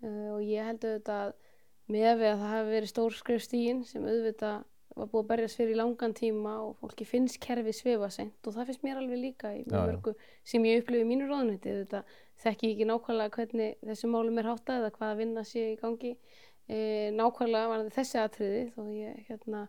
uh, 0.03 0.31
og 0.35 0.41
ég 0.45 0.65
held 0.65 0.85
auðvitað 0.85 1.21
að 1.25 1.35
með 1.87 2.09
við 2.19 2.29
að 2.31 2.41
það 2.41 2.49
hafi 2.51 2.73
verið 2.73 2.91
stór 2.91 3.15
skrifstígin 3.15 3.83
sem 3.87 4.03
auðvitað 4.05 4.65
var 4.97 5.09
búið 5.11 5.23
að 5.23 5.29
berjast 5.29 5.59
fyrir 5.59 5.75
í 5.75 5.77
langan 5.77 6.15
tíma 6.17 6.53
og 6.65 6.71
fólki 6.81 7.05
finnst 7.05 7.39
kerfi 7.43 7.73
svifa 7.75 8.09
seint 8.13 8.47
og 8.49 8.55
það 8.55 8.69
finnst 8.71 8.85
mér 8.85 9.01
alveg 9.01 9.21
líka 9.21 9.51
í 9.53 9.61
mjög 9.67 9.91
mörgu 9.91 10.13
sem 10.47 10.65
ég 10.65 10.81
upplifi 10.81 11.05
í 11.05 11.09
mínu 11.11 11.27
ráðuneyti 11.29 11.73
auðvitað 11.73 12.15
þekki 12.43 12.71
ekki 12.73 12.85
nákvæmlega 12.89 13.35
hvernig 13.37 13.75
þessu 13.87 14.07
málum 14.13 14.37
er 14.41 14.49
háttað 14.51 14.79
eða 14.83 14.91
hvaða 14.97 15.17
vinna 15.17 15.43
sé 15.43 15.63
í 15.73 15.77
gangi. 15.81 16.13
E, 16.69 16.77
nákvæmlega 17.15 17.67
var 17.71 17.85
þessi 17.95 18.19
atriði 18.21 18.63
þó 18.75 18.81
ég 18.91 19.21
hérna 19.29 19.67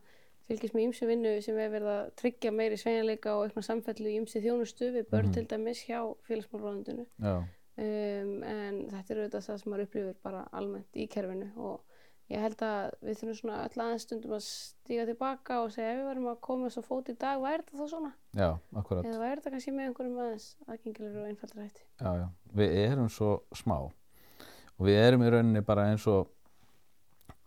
fylgist 0.48 0.74
með 0.74 0.84
ýmsu 0.88 1.06
vinnu 1.06 1.32
sem 1.44 1.58
er 1.60 1.70
verið 1.70 1.90
að 1.92 2.10
tryggja 2.16 2.50
meiri 2.56 2.76
sveigjanleika 2.80 3.34
og 3.36 3.46
eitthvað 3.46 3.66
samfellu 3.68 4.08
í 4.08 4.16
ýmsi 4.20 4.40
þjónustu 4.42 4.88
við 4.94 5.08
börn 5.12 5.26
Mhm. 5.28 5.34
til 5.34 5.46
dæmis 5.46 5.82
hjá 5.84 6.00
félagsmálráðundinu 6.28 7.06
Já, 7.20 7.34
um, 7.78 8.42
en 8.42 8.78
þetta 8.90 9.10
er 9.12 9.20
auðvitað 9.22 9.44
það 9.48 9.58
sem 9.60 9.72
maður 9.72 9.84
upplifir 9.86 10.14
bara 10.24 10.48
almennt 10.52 10.96
í 10.96 11.06
kerfinu 11.08 11.50
og 11.56 11.80
ég 12.28 12.42
held 12.44 12.62
að 12.66 12.90
við 13.06 13.18
þurfum 13.20 13.36
svona 13.38 13.58
öll 13.64 13.82
aðeins 13.84 14.04
stundum 14.04 14.34
að 14.36 14.42
stíga 14.44 15.04
tilbaka 15.08 15.60
og 15.64 15.70
segja 15.72 15.92
ef 15.94 15.98
við 16.00 16.08
verðum 16.10 16.26
að 16.32 16.40
koma 16.48 16.70
svo 16.74 16.82
fót 16.84 17.08
í 17.08 17.14
dag, 17.16 17.40
væri 17.40 17.62
þetta 17.64 17.78
þá 17.80 17.86
svona? 17.92 18.10
já, 18.36 18.48
akkurat 18.82 19.08
Eða 19.08 19.20
væri 19.22 19.38
þetta 19.40 19.52
kannski 19.54 19.74
með 19.76 19.86
einhverjum 19.88 20.18
aðeins 20.24 20.48
aðgengilegur 20.68 21.22
og 21.22 21.30
einfaldra 21.30 21.64
hætti? 21.64 21.86
já, 22.02 22.10
já. 22.22 22.26
Við 22.60 22.74
erum 22.82 23.08
svo 23.12 23.30
smá 23.56 23.76
og 23.78 24.84
við 24.86 25.00
erum 25.06 25.24
í 25.24 25.30
rauninni 25.32 25.64
bara 25.66 25.88
eins 25.92 26.04
og 26.10 26.28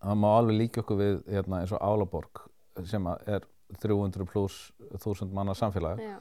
það 0.02 0.18
má 0.24 0.30
alveg 0.40 0.58
líka 0.58 0.82
okkur 0.82 0.98
við 1.00 1.22
hérna, 1.30 1.62
eins 1.62 1.72
og 1.78 1.82
Álaborg 1.86 2.42
sem 2.90 3.06
er 3.30 3.46
300 3.82 4.26
pluss 4.28 4.72
1000 4.98 5.30
manna 5.32 5.54
samfélag 5.56 6.02
Já, 6.02 6.18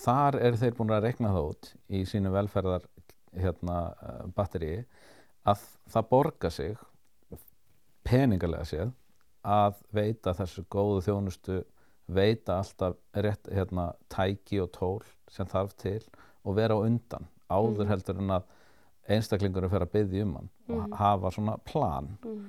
þar 0.00 0.38
eru 0.48 0.56
þeir 0.58 0.74
búin 0.78 0.94
að 0.96 1.04
rekna 1.04 1.34
það 1.34 1.50
út 1.52 1.68
í 1.94 2.00
sínu 2.08 2.32
velferðar 2.34 2.88
hérna, 3.36 3.76
batteri 4.34 4.72
að 5.48 5.60
það 5.92 6.08
borga 6.10 6.50
sig 6.50 6.78
peningalega 8.08 8.64
séð 8.68 8.92
að 9.48 9.74
veita 9.94 10.32
þessu 10.36 10.64
góðu 10.72 11.02
þjónustu 11.06 11.58
veita 12.08 12.58
alltaf 12.62 12.96
rétt 13.14 13.50
hérna, 13.52 13.90
tæki 14.08 14.62
og 14.64 14.70
tól 14.72 15.02
sem 15.30 15.46
þarf 15.46 15.74
til 15.76 16.00
og 16.44 16.56
vera 16.56 16.74
á 16.74 16.80
undan 16.84 17.26
áður 17.50 17.84
Mhm. 17.84 17.88
heldur 17.92 18.18
en 18.22 18.30
að 18.38 18.42
einstaklingur 19.08 19.68
fer 19.70 19.84
að 19.84 19.92
byggja 19.92 20.22
um 20.24 20.34
hann 20.36 20.48
og 20.68 20.82
Mhm. 20.88 20.92
hafa 20.96 21.30
svona 21.30 21.56
plan. 21.64 22.18
Mm, 22.24 22.44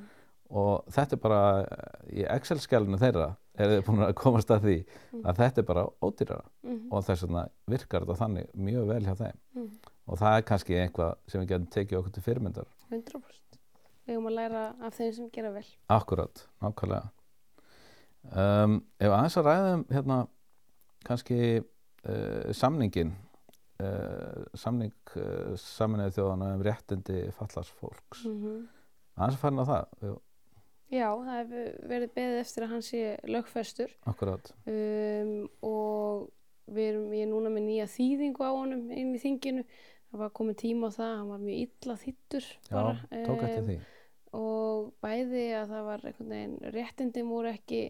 og 0.52 0.86
þetta 0.92 1.14
er 1.14 1.18
bara 1.18 1.66
í 2.12 2.26
Excel-skjálinu 2.28 2.98
þeirra 3.00 3.36
er 3.58 3.68
þið 3.68 3.86
búin 3.86 4.08
að 4.08 4.14
komast 4.16 4.48
að 4.50 4.62
því 4.64 4.86
að 5.24 5.36
þetta 5.38 5.58
er 5.58 5.64
bara 5.64 5.86
ódýrara 6.02 6.46
mm, 6.64 6.88
og 6.92 7.04
þess 7.04 7.24
vegna 7.28 7.50
virkar 7.68 8.02
þetta 8.06 8.18
þannig 8.18 8.48
mjög 8.56 8.88
vel 8.88 9.02
hjá 9.04 9.16
þeim. 9.16 9.38
Mm, 9.56 9.70
og 10.08 10.18
það 10.18 10.38
er 10.38 10.42
kannski 10.42 10.74
eitthvað 10.80 11.16
sem 11.28 11.42
við 11.42 11.48
getum 11.48 11.68
tekið 11.68 11.98
okkur 12.00 12.12
til 12.14 12.24
fyrirmyndar. 12.24 12.66
100% 12.92 13.49
Við 14.10 14.18
höfum 14.18 14.30
að 14.32 14.38
læra 14.40 14.66
af 14.82 14.96
þeim 14.98 15.14
sem 15.14 15.30
gera 15.36 15.54
vel. 15.54 15.66
Akkurat, 15.94 16.44
nákvæmlega. 16.66 17.12
Um, 18.34 18.80
ef 18.98 19.14
aðeins 19.14 19.38
að 19.38 19.48
ræðum 19.48 19.84
hérna 19.94 20.18
kannski 21.06 21.38
uh, 21.62 22.50
samningin 22.58 23.14
uh, 23.80 24.50
samning 24.58 25.14
uh, 25.14 25.54
saminuði 25.62 26.18
þjóðana 26.18 26.50
um 26.58 26.66
réttindi 26.66 27.22
fallars 27.38 27.70
fólks. 27.78 28.26
Mm 28.26 28.68
aðeins 29.20 29.38
að 29.38 29.44
fara 29.44 29.64
á 29.64 29.70
það 29.70 30.18
Já, 30.90 31.06
það 31.14 31.36
hefur 31.36 31.74
verið 31.92 32.12
beðið 32.16 32.40
eftir 32.42 32.66
að 32.66 32.72
hann 32.74 32.84
sé 32.88 33.00
lögfestur. 33.30 33.92
Akkurat, 34.10 34.48
um, 34.66 35.34
og 35.62 36.24
við 36.66 36.88
erum, 36.88 37.12
ég 37.14 37.28
er 37.28 37.30
núna 37.30 37.52
með 37.54 37.68
nýja 37.68 37.86
þýðingu 37.94 38.42
á 38.42 38.52
honum 38.56 38.88
inn 38.90 39.12
í 39.14 39.22
þinginu. 39.22 39.66
Það 40.10 40.24
var 40.24 40.32
komið 40.40 40.58
tíma 40.64 40.90
á 40.90 40.92
það, 40.96 41.12
hann 41.20 41.30
var 41.30 41.44
mjög 41.44 41.60
illa 41.68 41.98
þýttur 42.02 42.48
já, 42.50 42.82
tók 43.14 43.44
eftir 43.46 43.60
em, 43.60 43.68
því 43.68 43.78
og 44.36 44.94
bæði 45.04 45.48
að 45.58 45.74
það 45.74 45.90
var 45.90 46.06
einhvern 46.06 46.34
veginn 46.36 46.76
réttindin 46.76 47.32
voru 47.32 47.52
ekki 47.54 47.84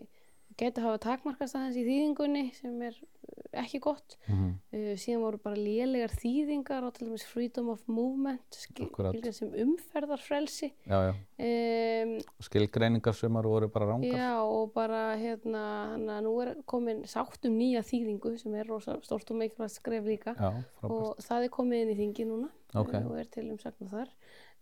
geta 0.59 0.83
hafa 0.83 0.99
takmarkast 1.03 1.55
aðeins 1.55 1.77
í 1.79 1.85
þýðingunni 1.87 2.43
sem 2.57 2.79
er 2.83 2.95
uh, 2.99 3.61
ekki 3.61 3.79
gott. 3.83 4.17
Mm 4.27 4.55
uh, 4.75 4.93
síðan 4.99 5.23
voru 5.23 5.39
bara 5.43 5.59
lélegar 5.59 6.13
þýðingar 6.19 6.87
á 6.87 6.89
til 6.95 7.07
dæmis 7.07 7.25
freedom 7.29 7.69
of 7.73 7.85
movement 7.87 8.57
skilgjörn 8.57 9.31
sem 9.35 9.53
umferðarfrelsi. 9.63 10.71
Já, 10.89 10.97
já, 11.09 11.13
um, 11.45 12.13
skilgreiningar 12.49 13.15
sumar 13.17 13.47
voru 13.47 13.69
bara 13.71 13.91
rángar 13.93 14.19
Já 14.19 14.31
og 14.43 14.73
bara 14.75 15.03
hérna 15.19 15.63
að 15.95 16.27
nú 16.27 16.35
er 16.43 16.53
komin 16.69 17.05
sátt 17.09 17.47
um 17.49 17.57
nýja 17.59 17.85
þýðingu 17.85 18.35
sem 18.41 18.55
er 18.59 18.69
rosa 18.69 18.97
stort 19.05 19.31
og 19.31 19.39
mikilvægt 19.39 19.77
skref 19.77 20.07
líka. 20.07 20.35
Já, 20.35 20.51
og 20.89 21.19
það 21.23 21.47
er 21.47 21.55
komið 21.55 21.85
inn 21.85 21.93
í 21.95 21.99
þingi 22.03 22.29
núna 22.29 22.51
Ok. 22.75 22.93
eh, 22.93 23.05
og 23.07 23.17
er 23.17 23.29
til 23.31 23.47
umsagnar 23.49 23.89
þar 23.89 24.09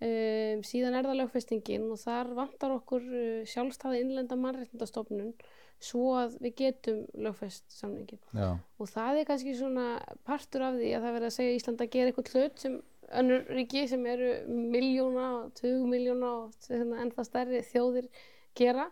um, 0.01 0.65
síðan 0.67 0.97
er 0.97 1.07
það 1.07 1.21
lögfestingin 1.21 1.87
og 1.93 2.01
þar 2.01 2.33
vantar 2.37 2.75
okkur 2.77 3.07
uh, 3.07 3.47
sjálfstæði 3.49 4.03
innlenda 4.03 4.37
mannréttindastofnun 4.39 5.33
svo 5.77 6.15
að 6.17 6.37
við 6.41 6.53
getum 6.57 7.01
lögfest 7.21 7.65
samningin 7.69 8.19
já, 8.33 8.55
og 8.57 8.89
það 8.89 9.19
er 9.19 9.27
kannski 9.29 9.53
svona 9.57 9.89
partur 10.25 10.65
af 10.65 10.79
því 10.79 10.93
að 10.97 11.03
það 11.05 11.17
verið 11.17 11.27
að 11.27 11.35
segja 11.35 11.51
að 11.51 11.59
Ísland 11.59 11.83
að 11.83 11.91
gera 11.93 12.11
eitthvað 12.11 12.31
hlut 12.33 12.63
sem 12.63 12.79
önnur 13.21 13.51
ríki 13.55 13.83
sem 13.87 14.07
eru 14.09 14.31
miljóna 14.47 15.27
og 15.41 15.51
tugmiljóna 15.59 16.31
og 16.41 16.65
hérna, 16.67 17.03
ennþá 17.03 17.27
stærri 17.27 17.61
þjóðir 17.69 18.09
gera 18.57 18.87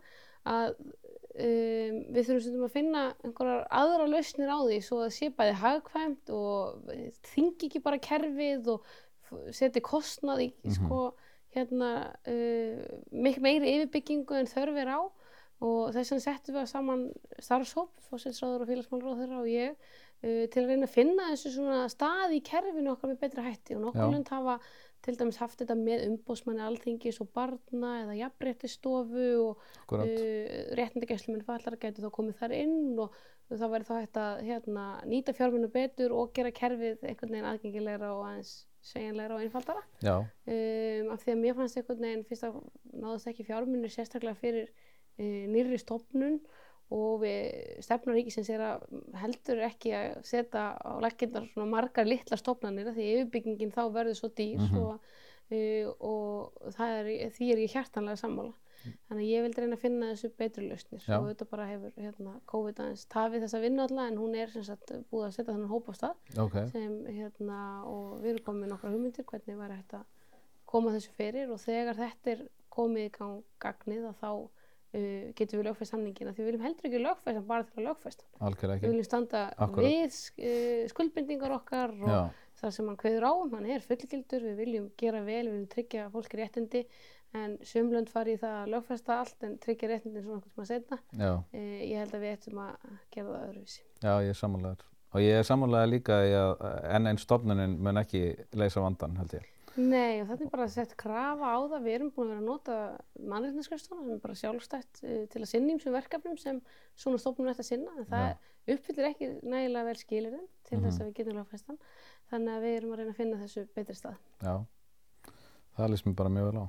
að 0.45 0.75
um, 0.77 1.97
við 2.13 2.21
þurfum 2.21 2.43
stundum 2.45 2.67
að 2.67 2.75
finna 2.75 3.03
einhverjar 3.25 3.65
aðra 3.81 4.07
lausnir 4.11 4.53
á 4.53 4.59
því 4.61 4.79
svo 4.85 5.01
að 5.07 5.15
sé 5.17 5.31
bæði 5.35 5.57
hagkvæmt 5.63 6.33
og 6.37 6.93
þingi 7.33 7.69
ekki 7.69 7.83
bara 7.83 8.01
kerfið 8.11 8.71
og 8.75 8.93
setji 9.51 9.81
kostnað 9.85 10.45
í 10.47 10.49
Mhm. 10.63 10.75
sko 10.79 11.01
hérna 11.55 11.91
uh, 12.27 12.81
mikil 13.11 13.41
meiri 13.45 13.75
yfirbyggingu 13.77 14.35
en 14.39 14.49
þörf 14.51 14.81
er 14.81 14.89
á 14.91 14.99
og 15.63 15.93
þess 15.95 16.11
vegna 16.11 16.23
settum 16.25 16.55
við 16.57 16.65
saman 16.67 17.03
starfshóp, 17.39 17.93
fósitsráður 18.09 18.65
og 18.65 18.67
félagsmálráður 18.67 19.21
þeirra 19.21 19.37
og 19.39 19.47
ég 19.47 19.71
uh, 19.71 20.47
til 20.51 20.63
að 20.63 20.67
reyna 20.73 20.89
að 20.89 20.95
finna 20.97 21.29
þessu 21.31 21.53
svona 21.55 21.85
stað 21.89 22.35
í 22.35 22.41
kerfinu 22.43 22.91
okkar 22.91 23.13
með 23.13 23.21
betra 23.23 23.45
hætti 23.47 23.77
og 23.77 23.79
Já. 23.79 23.85
nokkur 23.85 24.11
lönd 24.17 24.27
hafa 24.35 24.57
til 25.05 25.15
dæmis 25.15 25.37
haft 25.37 25.59
þetta 25.61 25.75
með 25.77 26.03
umbósmanni 26.09 26.63
alþingis 26.65 27.21
og 27.21 27.29
barna 27.31 27.91
eða 28.03 28.15
jafnréttistofu 28.19 29.25
og 29.45 29.63
uh, 30.01 30.75
réttindagæslumenn 30.75 31.45
fallara 31.45 31.77
gætu 31.79 32.03
þá 32.03 32.11
komið 32.11 32.39
þar 32.41 32.55
inn 32.57 32.99
og 32.99 33.15
það 33.53 33.69
væri 33.75 33.85
þá 33.87 33.95
hægt 34.01 34.17
að 34.17 34.39
hérna, 34.49 34.85
nýta 35.05 35.35
fjármunum 35.37 35.71
betur 35.71 36.11
og 36.11 36.33
gera 36.33 36.51
kerfið 36.51 37.03
einhvern 37.05 37.31
veginn 37.31 37.51
aðgengilegra 37.53 38.11
og 38.17 38.25
aðeins 38.27 38.55
segjanlegra 38.85 39.37
og 39.39 39.45
einfaldara. 39.45 39.81
Um, 40.45 41.09
af 41.15 41.23
því 41.23 41.33
að 41.33 41.41
mér 41.41 41.55
fannst 41.57 41.79
einhvern 41.79 42.03
veginn 42.05 42.25
fyrst 42.29 42.45
að 42.47 42.59
náðust 42.93 43.31
ekki 43.31 43.47
fjármunir 43.47 43.93
sérstaklega 43.93 44.37
fyrir 44.39 44.67
e, 45.17 45.25
nýrri 45.49 45.79
stofnun 45.81 46.39
og 46.93 47.23
við 47.23 47.79
stefnur 47.81 48.13
ríkisins 48.19 48.49
er 48.53 48.61
að 48.61 48.83
heldur 49.17 49.63
ekki 49.65 49.93
að 49.97 50.19
setja 50.29 50.65
á 50.77 50.91
laggindar 51.01 51.47
svona 51.49 51.65
margar 51.71 52.05
litla 52.05 52.37
stofnanir 52.37 52.91
því 52.93 53.07
yfirbyggingin 53.15 53.73
þá 53.73 53.81
verður 53.95 54.19
svo 54.19 54.29
dýr 54.37 54.61
Mhm. 54.61 54.77
og, 54.83 54.99
e, 55.49 55.85
og 55.99 56.53
er, 56.77 57.09
því 57.33 57.51
er 57.55 57.63
ég 57.65 57.73
hjartanlega 57.73 58.21
sammála 58.21 58.53
þannig 59.07 59.21
að 59.21 59.29
ég 59.29 59.45
vildi 59.45 59.63
reyna 59.63 59.77
að 59.77 59.83
finna 59.85 60.09
þessu 60.11 60.31
betri 60.39 60.65
lausnir. 60.69 61.05
Og 61.17 61.29
þetta 61.29 61.47
bara 61.51 61.67
hefur 61.69 61.95
hérna, 62.01 62.35
COVID 62.51 62.81
aðeins 62.83 63.05
tafið 63.13 63.45
þessa 63.45 63.61
vinnu 63.63 63.85
alla 63.85 64.09
en 64.09 64.19
hún 64.21 64.35
er 64.39 64.51
sem 64.53 64.65
sagt 64.67 64.93
búið 65.11 65.29
að 65.29 65.37
setja 65.37 65.53
þannig 65.53 65.73
hóp 65.75 65.89
á 65.89 65.93
stað. 65.99 66.19
Ok, 66.45 66.59
sem 66.73 66.99
hérna 67.07 67.61
og 67.91 68.19
við 68.23 68.33
erum 68.33 68.45
komið 68.49 68.65
með 68.65 68.73
nokkra 68.75 68.93
hugmyndir 68.93 69.29
hvernig 69.31 69.63
hægt 69.75 69.97
að 69.99 70.05
koma 70.69 70.93
þessu 70.95 71.15
fyrir. 71.17 71.51
Og 71.55 71.63
þegar 71.63 72.01
þetta 72.03 72.35
er 72.35 72.45
komið 72.75 73.09
í 73.09 73.15
gang 73.15 73.41
gagnið 73.63 74.09
að 74.11 74.21
þá 74.21 74.29
uh, 74.95 75.27
getum 75.37 75.59
við 75.59 75.67
lögfæst 75.69 75.93
samningina 75.93 76.33
því 76.33 76.43
við 76.43 76.49
viljum 76.49 76.65
heldur 76.65 76.89
ekki 76.89 77.03
lögfæst 77.03 77.47
bara 77.49 77.67
til 77.67 77.81
að 77.81 77.87
lögfæst 77.89 78.25
við 78.39 78.87
viljum 78.89 79.07
standa 79.07 79.43
Akkúrat. 79.55 79.85
við 79.85 80.17
uh, 80.49 80.81
skuldbindingar 80.91 81.55
okkar 81.55 81.95
og 81.95 82.11
já, 82.11 82.19
það 82.61 82.75
sem 82.77 82.89
hann 82.91 82.99
kveður 83.01 83.27
á 83.27 83.31
um, 83.33 83.53
hann 83.55 83.69
er 83.75 83.85
fullgildur. 83.85 84.47
Við 84.49 84.61
viljum 84.63 84.89
gera 84.99 85.23
vel, 85.25 85.43
við 85.47 85.53
viljum 85.53 85.69
tryggja 85.75 86.07
fólki 86.13 86.41
réttindi 86.41 86.85
en 87.35 87.55
sömlönd 87.67 88.11
fari 88.11 88.35
í 88.35 88.41
það 88.41 88.57
að 88.61 88.73
lögfæsta 88.75 89.19
allt 89.21 89.47
en 89.47 89.57
tryggja 89.63 89.91
réttindi 89.91 90.23
svona 90.23 90.39
einhvern 90.39 90.53
tíma 90.55 90.67
setna 90.71 90.99
já, 91.11 91.31
uh, 91.35 91.79
ég 91.85 91.97
held 92.03 92.13
að 92.13 92.27
við 92.27 92.37
ættum 92.37 92.61
að 92.65 92.91
gera 93.15 93.31
það 93.31 93.47
öðruvísi 93.49 93.81
já, 93.81 94.13
ég 94.13 94.31
er 94.31 94.39
sammálaður 94.43 94.85
og 95.15 95.23
ég 95.25 95.41
er 95.41 95.49
sammálaður 95.49 95.91
líka 95.95 96.21
að 96.21 96.63
enn 96.97 97.11
einn 97.11 97.21
stofnunin 97.21 97.75
mun 97.81 98.01
ekki 98.03 98.23
leysa 98.55 98.83
vandan 98.83 99.19
held 99.21 99.37
ég 99.39 99.51
Nei, 99.75 100.21
og 100.21 100.29
þetta 100.29 100.45
er 100.45 100.51
bara 100.53 100.65
að 100.69 100.71
setja 100.71 100.95
krafa 100.99 101.49
á 101.51 101.59
það. 101.67 101.81
Við 101.83 101.95
erum 101.97 102.11
búin 102.15 102.29
að 102.29 102.31
vera 102.31 102.41
að 102.41 102.47
nota 102.47 102.75
mannréttindarskrifstofuna 103.31 104.05
sem 104.05 104.13
er 104.13 104.21
bara 104.23 104.37
sjálfstætt 104.39 105.01
uh, 105.03 105.17
til 105.33 105.41
að 105.41 105.49
sinna 105.51 105.73
ímsum 105.73 105.95
verkefnum 105.97 106.37
sem 106.39 106.61
svona 106.95 107.19
stofnum 107.19 107.49
ætti 107.51 107.65
að 107.65 107.67
sinna. 107.67 107.95
En 107.99 108.07
það 108.07 108.71
uppfyllir 108.75 109.09
ekki 109.09 109.29
nægilega 109.43 109.89
vel 109.89 109.97
skilirinn 109.99 110.47
til 110.69 110.79
þess 110.79 111.01
að 111.01 111.09
við 111.09 111.17
getum 111.19 111.41
lögfestan. 111.41 111.81
Þannig 112.31 112.55
að 112.55 112.67
við 112.67 112.77
erum 112.77 112.95
að 112.95 113.01
reyna 113.01 113.11
að 113.11 113.19
finna 113.19 113.41
þessu 113.43 113.65
betri 113.75 113.97
stað. 113.99 114.23
Já, 114.47 114.55
það 115.75 115.91
lýst 115.91 116.07
mér 116.07 116.17
bara 116.23 116.35
mjög 116.37 116.49
vel 116.53 116.63
á. 116.63 116.65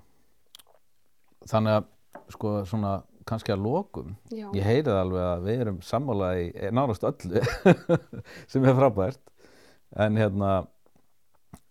Þannig 1.50 1.78
að, 1.78 1.86
sko, 2.34 2.52
svona, 2.68 2.94
kannski 3.26 3.54
að 3.54 3.64
lokum, 3.66 4.14
Já, 4.30 4.46
ég 4.54 4.66
heyri 4.66 4.86
það 4.86 5.00
alveg 5.02 5.26
að 5.26 5.46
við 5.46 5.62
erum 5.64 5.78
sammálaði 5.84 6.48
í 6.50 6.72
nánast 6.74 7.06
öllu 7.06 7.42
sem 8.52 8.66
er 8.66 8.76
frábært, 8.78 9.22
en 10.04 10.18
hérna, 10.20 10.50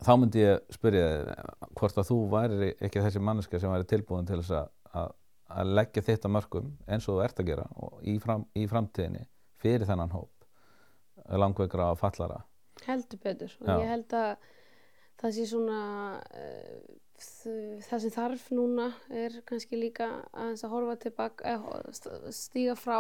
þá 0.04 0.12
myndi 0.20 0.44
ég 0.44 0.74
spyrja 0.76 1.06
þig 1.12 1.70
hvort 1.80 2.02
að 2.02 2.10
þú 2.10 2.18
væri 2.34 2.72
ekki 2.74 3.04
þessi 3.06 3.22
manneska 3.24 3.62
sem 3.62 3.72
væri 3.72 3.88
tilbúin 3.92 4.28
til 4.28 4.42
þess 4.42 4.58
að, 4.60 5.14
að, 5.48 5.72
leggja 5.80 6.04
þitt 6.10 6.28
að 6.28 6.36
mörgum 6.36 6.74
eins 6.88 7.08
og 7.08 7.20
þú 7.20 7.24
ert 7.28 7.40
að 7.40 7.50
gera 7.52 7.70
í, 8.02 8.18
fram, 8.24 8.46
í 8.56 8.66
framtíðinni 8.72 9.24
fyrir 9.62 9.88
þennan 9.88 10.14
hóp, 10.16 10.46
langveikra 11.32 11.94
og 11.94 12.02
fallara. 12.02 12.44
heldur 12.86 13.22
betur. 13.24 13.56
Og 13.64 13.70
Já. 13.72 13.80
ég 13.80 13.92
held 13.94 14.16
að 14.20 14.32
það 15.22 15.36
sé 15.38 15.46
svona, 15.50 15.80
uh, 16.36 16.96
það 17.20 18.00
sem 18.06 18.12
þarf 18.16 18.50
núna 18.52 18.90
er 19.10 19.38
kannski 19.48 19.78
líka 19.80 20.10
að 20.34 20.66
horfa 20.72 20.96
tilbaka, 21.06 21.46
eh, 21.46 21.92
st- 21.92 22.34
stíga 22.36 22.76
frá 22.76 23.00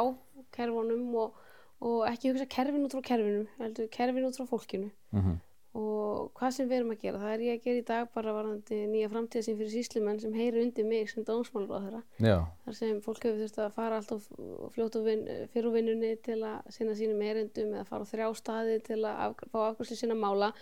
kerfunum 0.55 1.15
og, 1.15 1.33
og 1.81 2.05
ekki 2.07 2.31
hugsa 2.31 2.45
kerfin 2.47 2.85
út 2.87 2.95
frá 2.95 3.03
kerfinum, 3.11 3.47
heldur 3.59 3.87
kerfin 3.91 4.25
út 4.29 4.37
frá 4.39 4.47
fólkinu. 4.47 4.91
Mm 5.11 5.41
og 5.75 6.29
hvað 6.39 6.51
sem 6.55 6.69
við 6.69 6.77
erum 6.77 6.91
að 6.93 7.01
gera, 7.01 7.19
það 7.19 7.31
er 7.33 7.41
ég 7.43 7.57
að 7.57 7.63
gera 7.65 7.79
í 7.81 7.85
dag 7.89 8.05
bara 8.15 8.31
varðandi 8.31 8.77
nýja 8.87 9.09
framtíðasín 9.11 9.57
fyrir 9.59 9.71
síslumenn 9.73 10.21
sem 10.23 10.31
heyri 10.37 10.61
undir 10.63 10.85
mig 10.87 11.09
sem 11.11 11.25
dómsmálur 11.27 11.75
á 11.75 11.79
þeirra 11.83 11.99
Já, 12.23 12.37
þar 12.63 12.77
sem 12.77 13.01
fólk 13.03 13.25
hefur 13.27 13.41
þurft 13.41 13.59
að 13.59 13.73
fara 13.75 13.97
fljótt 14.71 14.95
og 14.95 15.03
vin, 15.09 15.25
fyrir 15.51 15.73
vinnunni 15.75 16.13
til 16.23 16.37
að 16.47 16.71
sinna 16.71 16.95
sínum 16.95 17.19
erindum 17.27 17.75
eða 17.75 17.83
fara 17.89 18.07
á 18.07 18.11
þrjá 18.13 18.29
staði 18.39 18.77
til 18.87 19.01
að 19.03 19.19
af, 19.25 19.35
fá 19.51 19.59
afgjörslu 19.73 19.99
sína 19.99 20.15
mála 20.15 20.53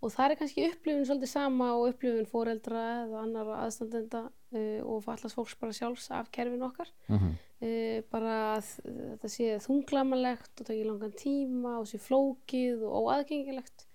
og 0.00 0.12
það 0.14 0.32
er 0.32 0.38
kannski 0.40 0.66
upplifun 0.70 1.06
svolítið 1.08 1.30
sama 1.32 1.70
og 1.76 1.90
upplifun 1.90 2.28
foreldra 2.30 2.84
eða 3.04 3.22
annar 3.26 3.52
aðstandenda 3.58 4.24
uh, 4.30 4.80
og 4.84 5.04
fallast 5.04 5.36
fólks 5.36 5.58
bara 5.60 5.76
sjálfs 5.76 6.10
af 6.16 6.32
kerfin 6.34 6.66
okkar. 6.66 6.90
Mm 7.10 7.36
uh, 7.60 8.00
bara 8.10 8.34
að 8.56 8.72
þetta 8.86 9.30
sé 9.30 9.52
þunglamalegt 9.64 10.62
og 10.62 10.68
taki 10.68 10.82
langan 10.86 11.14
tíma 11.18 11.78
og 11.80 11.88
sé 11.90 12.00
flókið 12.02 12.84
og 12.86 13.08
óaðgengilegt. 13.10 13.86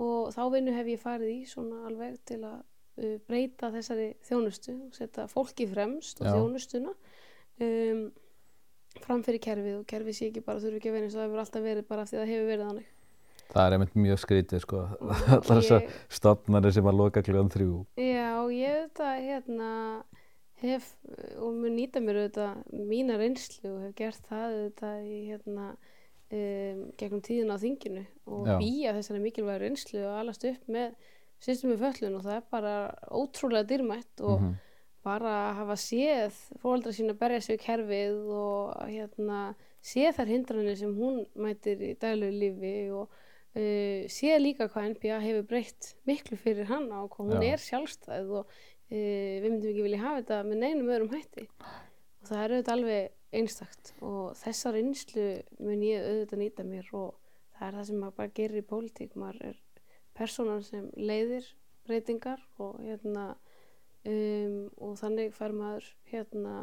Og 0.00 0.30
þá 0.32 0.42
vinnu 0.54 0.74
hef 0.74 0.88
ég 0.88 1.02
farið 1.02 1.32
í 1.34 1.40
svona 1.48 1.84
alveg 1.90 2.20
til 2.28 2.40
að 2.46 2.60
uh, 2.60 3.16
breyta 3.28 3.72
þessari 3.74 4.12
þjónustu 4.26 4.76
og 4.86 4.96
setja 4.96 5.26
fólki 5.30 5.68
fremst 5.70 6.22
og 6.22 6.30
Já. 6.30 6.36
þjónustuna 6.36 6.94
um, 7.66 8.06
fram 9.00 9.26
fyrir 9.26 9.42
kerfið 9.44 9.76
og 9.80 9.84
kerfið 9.90 10.16
sé 10.16 10.30
ekki 10.30 10.46
bara 10.46 10.62
þurfi 10.62 10.80
ekki 10.80 10.90
að 10.90 10.96
vera 10.96 11.08
eins 11.08 11.14
og 11.14 11.20
það 11.20 11.28
hefur 11.28 11.44
alltaf 11.44 11.66
verið 11.66 11.86
bara 11.90 12.06
því 12.08 12.16
að 12.16 12.24
það 12.24 12.32
hefur 12.32 12.50
verið 12.50 12.66
þannig 12.70 12.96
það 13.52 13.66
er 13.66 13.76
einmitt 13.76 13.94
mjög 13.98 14.18
skrítið, 14.22 14.62
sko, 14.64 14.80
allar 15.00 15.44
þessar 15.60 15.86
stofnari 16.12 16.72
sem 16.72 16.86
að 16.90 16.98
loka 17.02 17.22
kljóðan 17.26 17.52
þrjú. 17.54 17.76
Já, 17.98 18.30
ég 18.54 18.76
auðvitað 18.80 19.22
hérna 19.26 19.70
hef 20.60 20.90
og 21.40 21.54
mun 21.56 21.76
nýta 21.78 22.02
mér 22.04 22.18
auðvitað 22.24 22.58
mína 22.90 23.16
reynslu 23.20 23.70
og 23.74 23.80
hef 23.86 23.94
gert 23.96 24.26
það 24.28 24.48
auðvitað 24.50 25.06
í 25.08 25.20
hérna 25.30 25.68
um, 25.70 26.82
gegnum 27.00 27.22
tíðina 27.24 27.56
á 27.56 27.62
þinginu 27.62 28.02
og 28.28 28.50
býja 28.60 28.92
þessari 28.98 29.22
mikilvæg 29.24 29.62
reynslu 29.64 30.02
og 30.04 30.18
alast 30.20 30.44
upp 30.50 30.68
með 30.70 30.92
systemi 31.40 31.78
föllun 31.80 32.18
og 32.18 32.26
það 32.26 32.36
er 32.36 32.44
bara 32.52 32.74
ótrúlega 33.16 33.64
dýrmætt 33.70 34.20
og 34.20 34.42
Mhm. 34.44 34.58
bara 35.02 35.30
að 35.48 35.54
hafa 35.62 35.74
séð 35.80 36.34
fóreldra 36.60 36.92
sína 36.92 37.14
berja 37.16 37.40
sig 37.40 37.56
við 37.56 37.62
kerfið 37.64 38.18
og 38.36 38.74
hérna 38.92 39.38
séð 39.80 40.18
þær 40.18 40.28
hindranir 40.34 40.76
sem 40.76 40.92
hún 40.92 41.22
mætir 41.40 41.80
í 41.80 41.94
daglegu 41.96 42.36
lífi 42.36 42.74
og 42.92 43.08
uh, 43.56 44.08
séð 44.12 44.42
líka 44.42 44.68
hvað 44.70 44.90
NBA 44.94 45.20
hefur 45.26 45.46
breytt 45.52 45.94
miklu 46.08 46.38
fyrir 46.40 46.68
hann 46.70 46.90
og 46.96 47.10
hvað 47.14 47.32
hún 47.32 47.46
Já. 47.46 47.54
er 47.54 47.64
sjálfstæð 47.64 48.34
og 48.40 48.44
uh, 48.44 48.92
við 48.92 49.48
myndum 49.48 49.72
ekki 49.72 49.86
vilja 49.86 50.02
hafa 50.04 50.20
þetta 50.22 50.42
með 50.48 50.62
neinum 50.64 50.92
öðrum 50.96 51.14
hætti. 51.14 51.46
Og 52.20 52.28
það 52.28 52.42
er 52.42 52.54
auðvitað 52.56 52.74
alveg 52.76 53.40
einstakt 53.40 53.92
og 54.02 54.36
þessa 54.40 54.74
reynslu 54.74 55.26
mun 55.62 55.86
ég 55.86 56.04
auðvitað 56.04 56.42
nýta 56.42 56.66
mér 56.66 56.92
og 56.98 57.14
það 57.56 57.66
er 57.68 57.78
það 57.78 57.88
sem 57.90 58.02
maður 58.02 58.18
bara 58.18 58.36
gerir 58.40 58.60
í 58.60 58.66
pólitík. 58.66 59.16
Maður 59.20 59.52
er 59.52 59.60
persónan 60.18 60.64
sem 60.66 60.90
leiðir 60.98 61.46
breytingar 61.88 62.42
og 62.60 62.78
hérna 62.82 63.32
um, 64.04 64.68
og 64.78 64.96
þannig 65.00 65.34
fær 65.36 65.54
maður 65.56 65.86
hérna 66.10 66.54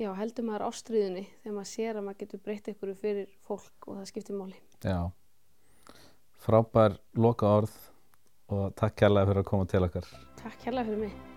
já, 0.00 0.10
heldur 0.18 0.46
maður 0.48 0.68
ástriðunni 0.70 1.24
þegar 1.42 1.56
maður 1.56 1.70
sér 1.72 1.98
að 1.98 2.06
maður 2.06 2.20
getur 2.22 2.44
breytt 2.46 2.70
ykkur 2.72 2.94
fyrir 2.98 3.34
fólk 3.46 3.88
og 3.88 4.00
það 4.00 4.08
skiptir 4.10 4.38
máli. 4.38 4.58
Já, 4.82 5.12
frábær 6.42 6.98
loka 7.16 7.50
orð 7.60 7.76
og 8.52 8.72
takk 8.78 8.98
kærlega 9.02 9.30
fyrir 9.30 9.44
að 9.44 9.50
koma 9.52 9.68
til 9.70 9.86
okkar. 9.88 10.08
Takk 10.42 10.66
hérlega 10.66 10.90
fyrir 10.90 11.06
mig 11.06 11.31